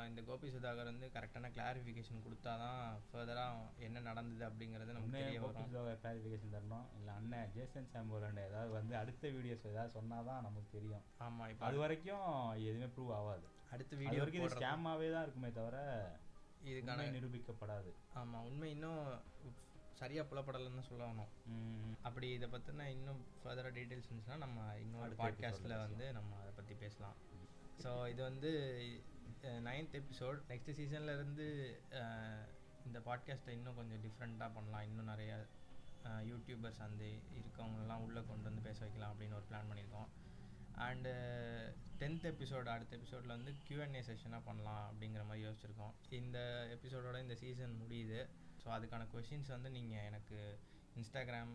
இந்த 0.09 0.21
கோபி 0.21 0.47
சுதாகர் 0.49 0.89
வந்து 0.89 1.07
கரெக்டான 1.15 1.49
கிளாரிஃபிகேஷன் 1.55 2.23
கொடுத்தா 2.25 2.51
தான் 2.57 2.81
ஃபர்தராக 3.07 3.55
என்ன 3.77 3.99
நடந்தது 3.99 4.43
அப்படிங்கிறது 4.49 4.95
நமக்கு 4.97 5.17
தெரிய 5.17 5.39
வரும். 5.41 5.71
கிளாரிஃபிகேஷன் 6.01 6.53
தரணும். 6.55 6.85
இல்ல 6.97 7.11
அண்ணன் 7.11 7.51
ஜேசன் 7.55 7.89
சாம்போலண்ட் 7.93 8.43
ஏதாவது 8.47 8.71
வந்து 8.71 8.95
அடுத்த 8.97 9.27
வீடியோஸ் 9.27 9.65
ஏதாவது 9.65 9.95
சொன்னாதான் 9.97 10.41
நமக்கு 10.41 10.69
தெரியும். 10.71 11.03
ஆமாம் 11.17 11.49
இப்போ 11.49 11.65
அது 11.65 11.77
வரைக்கும் 11.77 12.27
எதுவுமே 12.67 12.89
ப்ரூவ் 12.95 13.11
ஆகாது. 13.19 13.45
அடுத்த 13.71 13.95
வீடியோ 13.95 14.21
வரைக்கும் 14.23 14.45
இது 14.45 14.55
ஸ்கேமாவே 14.55 15.09
தான் 15.11 15.23
இருக்குமே 15.23 15.51
தவிர 15.51 15.77
இதுக்கான 16.63 17.09
நிரூபிக்கப்படாது. 17.17 17.91
ஆமாம் 18.13 18.45
உண்மை 18.45 18.69
இன்னும் 18.71 19.03
சரியாக 19.99 20.25
புலப்படலைன்னு 20.29 20.89
சொல்லணும். 20.89 21.31
ம். 21.45 21.93
அப்படி 22.01 22.27
இதை 22.31 22.47
பற்றின 22.49 22.87
இன்னும் 22.89 23.21
ஃபர்தராக 23.41 23.73
டீட்டெயில்ஸ் 23.77 24.09
இருந்துச்சுன்னா 24.09 24.37
நம்ம 24.37 24.77
இன்னொரு 24.77 25.15
பாட்காஸ்ட்டில் 25.15 25.81
வந்து 25.85 26.13
நம்ம 26.13 26.37
அதை 26.41 26.51
பற்றி 26.51 26.75
பேசலாம். 26.75 27.17
ஸோ 27.83 27.91
இது 28.09 28.21
வந்து 28.21 28.49
நைன்த் 29.67 29.95
எபிசோட் 29.99 30.39
நெக்ஸ்ட் 30.49 30.71
சீசன்லேருந்து 30.79 31.45
இந்த 32.87 32.99
பாட்காஸ்ட்டை 33.07 33.53
இன்னும் 33.57 33.77
கொஞ்சம் 33.79 34.01
டிஃப்ரெண்ட்டாக 34.05 34.55
பண்ணலாம். 34.55 34.85
இன்னும் 34.89 35.11
நிறையா 35.13 35.37
யூடியூபர்ஸ் 36.29 36.81
அந்த 36.87 37.03
இருக்கவங்கலாம் 37.37 38.03
உள்ளே 38.05 38.21
கொண்டு 38.29 38.47
வந்து 38.49 38.61
பேச 38.67 38.79
வைக்கலாம் 38.85 39.11
அப்படின்னு 39.13 39.37
ஒரு 39.39 39.47
பிளான் 39.49 39.69
பண்ணியிருக்கோம். 39.69 40.09
அண்டு 40.87 41.11
டென்த் 42.01 42.27
எபிசோட் 42.31 42.71
அடுத்த 42.73 42.95
எபிசோடில் 42.99 43.35
வந்து 43.37 43.51
கியூஎன்ஏ 43.65 44.01
செஷனாக 44.09 44.47
பண்ணலாம் 44.49 44.83
அப்படிங்கிற 44.89 45.23
மாதிரி 45.25 45.45
யோசிச்சிருக்கோம். 45.47 45.93
இந்த 46.19 46.39
எபிசோடோட 46.75 47.19
இந்த 47.25 47.35
சீசன் 47.43 47.75
முடியுது. 47.81 48.19
ஸோ 48.63 48.69
அதுக்கான 48.77 49.07
கொஷின்ஸ் 49.13 49.53
வந்து 49.55 49.69
நீங்கள் 49.77 50.07
எனக்கு 50.09 50.39
இன்ஸ்டாகிராம் 50.99 51.53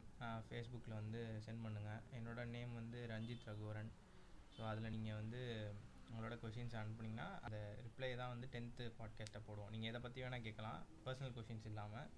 ஃபேஸ்புக்கில் 0.49 1.01
வந்து 1.01 1.23
சென்ட் 1.47 1.65
பண்ணுங்கள் 1.67 2.03
என்னோட 2.19 2.45
நேம் 2.55 2.73
வந்து 2.75 3.01
ரஞ்சித் 3.15 3.49
ரகுவரன். 3.51 3.91
ஸோ 4.57 4.63
அதில் 4.71 4.95
நீங்கள் 4.97 5.21
வந்து 5.23 5.43
உங்களோட 6.11 6.35
கொஷின்ஸ் 6.43 6.77
அனுப்புனீங்கன்னா 6.81 7.29
அந்த 7.47 7.59
ரிப்ளை 7.87 8.11
தான் 8.21 8.33
வந்து 8.35 8.49
டென்த்து 8.55 8.85
பாட்காஸ்ட்டை 9.01 9.41
போடுவோம். 9.49 9.71
நீங்கள் 9.75 9.91
எதை 9.91 10.01
பற்றி 10.07 10.23
வேணால் 10.25 10.45
கேட்கலாம். 10.47 10.81
பர்சனல் 11.07 11.35
கொஷின்ஸ் 11.39 11.69
இல்லாமல் 11.73 12.09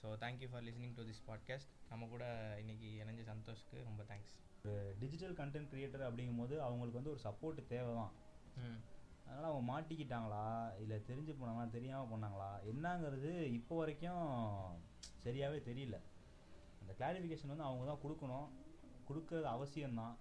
so 0.00 0.08
thank you 0.22 0.48
for 0.52 0.64
listening 0.68 0.94
to 0.98 1.02
this 1.08 1.22
podcast 1.28 1.72
நம்ம 1.90 2.06
கூட 2.14 2.24
இன்னைக்கு 2.62 2.88
இணைஞ்ச 3.02 3.24
சந்தோஷ்க்கு 3.32 3.76
ரொம்ப 3.88 4.02
தேங்க்ஸ் 4.10 4.34
டிஜிட்டல் 5.02 5.36
கண்டென்ட் 5.40 5.70
கிரியேட்டர் 5.72 6.04
அப்படிங்கும்போது 6.08 6.54
அவங்களுக்கு 6.66 7.00
வந்து 7.00 7.12
ஒரு 7.14 7.20
சப்போர்ட் 7.28 7.60
தேவை 7.74 7.92
தான் 8.00 8.12
அதனால் 9.26 9.48
அவங்க 9.50 9.64
மாட்டிக்கிட்டாங்களா? 9.72 10.44
இல்லை 10.82 10.96
தெரிஞ்சு 11.08 11.32
போனாங்களா? 11.40 11.66
தெரியாமல் 11.76 12.10
பண்ணாங்களா 12.12 12.48
என்னங்கிறது 12.70 13.30
இப்போ 13.58 13.74
வரைக்கும் 13.80 14.24
சரியாகவே 15.24 15.58
தெரியல. 15.68 15.96
அந்த 16.80 16.92
கிளாரிஃபிகேஷன் 16.98 17.52
வந்து 17.52 17.66
அவங்க 17.68 17.84
தான் 17.90 18.02
கொடுக்கணும். 18.04 18.48
கொடுக்கறது 19.08 19.48
அவசியம்தான். 19.54 20.14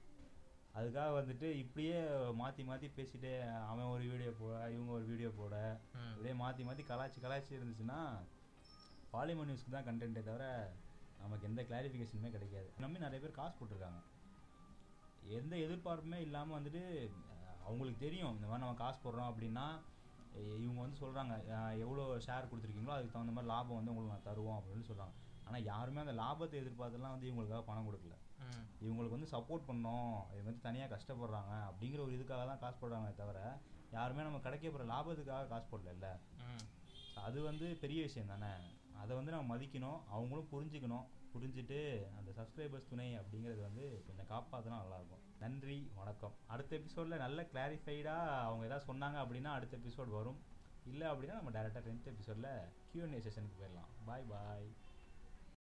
அதுக்காக 0.77 1.09
வந்துட்டு 1.19 1.47
இப்படியே 1.61 1.97
மாற்றி 2.41 2.61
மாற்றி 2.69 2.87
பேசிட்டு 2.97 3.31
அவன் 3.69 3.91
ஒரு 3.93 4.03
வீடியோ 4.11 4.31
போட 4.41 4.55
இவங்க 4.75 4.91
ஒரு 4.97 5.05
வீடியோ 5.11 5.29
போட 5.39 5.55
இப்படியே 6.13 6.35
மாற்றி 6.43 6.61
மாற்றி 6.67 6.83
கலாய்ச்சி 6.91 7.19
கலாய்ச்சி 7.25 7.51
இருந்துச்சுன்னா 7.57 7.99
பாலிமர் 9.13 9.49
நியூஸ்க்கு 9.49 9.75
தான் 9.75 9.87
கண்டென்ட்டே 9.87 10.23
தவிர 10.29 10.45
நமக்கு 11.21 11.47
எந்த 11.49 11.61
கிளாரிஃபிகேஷனுமே 11.69 12.29
கிடைக்காது. 12.35 12.69
நம்பி 12.83 13.03
நிறைய 13.03 13.19
பேர் 13.23 13.39
காசு 13.39 13.55
போட்டிருக்காங்க. 13.57 13.99
எந்த 15.39 15.53
எதிர்பார்ப்புமே 15.65 16.19
இல்லாமல் 16.27 16.57
வந்துட்டு 16.57 16.81
அவங்களுக்கு 17.65 17.99
தெரியும் 18.05 18.33
இந்த 18.37 18.47
மாதிரி 18.47 18.63
நம்ம 18.63 18.79
காசு 18.83 18.97
போடுறோம் 19.03 19.29
அப்படின்னா 19.31 19.65
இவங்க 20.61 20.79
வந்து 20.83 21.01
சொல்கிறாங்க 21.03 21.33
எவ்வளோ 21.83 22.03
ஷேர் 22.27 22.49
கொடுத்துருக்கீங்களோ 22.51 22.95
அதுக்கு 22.95 23.15
தகுந்த 23.15 23.35
மாதிரி 23.35 23.51
லாபம் 23.53 23.79
வந்து 23.79 23.93
உங்களுக்கு 23.93 24.15
நான் 24.15 24.27
தருவோம் 24.29 24.57
அப்படின்னு 24.59 24.87
சொல்கிறாங்க 24.89 25.15
ஆனால் 25.47 25.67
யாருமே 25.71 26.03
அந்த 26.05 26.15
லாபத்தை 26.23 26.57
எதிர்பார்த்துலாம் 26.63 27.15
வந்து 27.15 27.29
இவங்களுக்காக 27.29 27.63
பணம் 27.69 27.87
கொடுக்கல. 27.89 28.15
இவங்களுக்கு 28.83 29.15
வந்து 29.17 29.31
சப்போர்ட் 29.31 29.69
பண்ணோம். 29.71 30.15
இது 30.33 30.43
வந்து 30.43 30.61
தனியாக 30.61 30.91
கஷ்டப்படுறாங்க. 30.95 31.53
அப்படிங்கிற 31.69 31.99
ஒரு 31.99 32.13
இதுக்காக 32.17 32.45
தான் 32.49 32.59
காசு 32.59 32.77
போடுறாங்களே 32.81 33.15
தவிர 33.15 33.39
யாருமே 33.91 34.21
நம்ம 34.21 34.39
கிடைக்க 34.39 34.69
போகிற 34.69 34.89
லாபத்துக்காக 34.93 35.47
காசு 35.47 35.67
போடல 35.71 36.09
அது 37.15 37.41
வந்து 37.41 37.77
பெரிய 37.81 38.01
விஷயம் 38.01 38.27
தானே. 38.27 38.51
அதை 39.01 39.15
வந்து 39.15 39.31
நம்ம 39.31 39.57
மதிக்கணும். 39.57 39.99
அவங்களும் 40.15 40.51
புரிஞ்சுக்கணும். 40.53 41.07
புரிஞ்சுட்டு 41.33 41.77
அந்த 42.19 42.29
சப்ஸ்கிரைபர்ஸ் 42.37 42.89
துணை 42.89 43.19
அப்படிங்கிறது 43.19 43.61
வந்து 43.61 44.03
கொஞ்சம் 44.07 44.29
காப்பாற்றினா 44.31 44.77
நல்லாயிருக்கும். 44.81 45.25
நன்றி 45.39 45.91
வணக்கம். 45.95 46.33
அடுத்த 46.47 46.75
எபிசோடில் 46.75 47.21
நல்ல 47.25 47.41
கிளாரிஃபைடாக 47.53 48.39
அவங்க 48.47 48.65
ஏதாவது 48.69 48.87
சொன்னாங்க 48.91 49.17
அப்படின்னா 49.23 49.51
அடுத்த 49.57 49.77
எபிசோட் 49.77 50.11
வரும். 50.19 50.39
இல்லை 50.85 51.07
அப்படின்னா 51.07 51.37
நம்ம 51.39 51.51
டேரெக்டாக 51.57 51.83
டென்த் 51.87 52.11
எபிசோடில் 52.13 52.51
Q&A 52.91 53.19
செஷனுக்கு 53.25 53.57
போயிடலாம். 53.59 53.91
பாய் 54.05 54.25
பாய் 54.31 54.69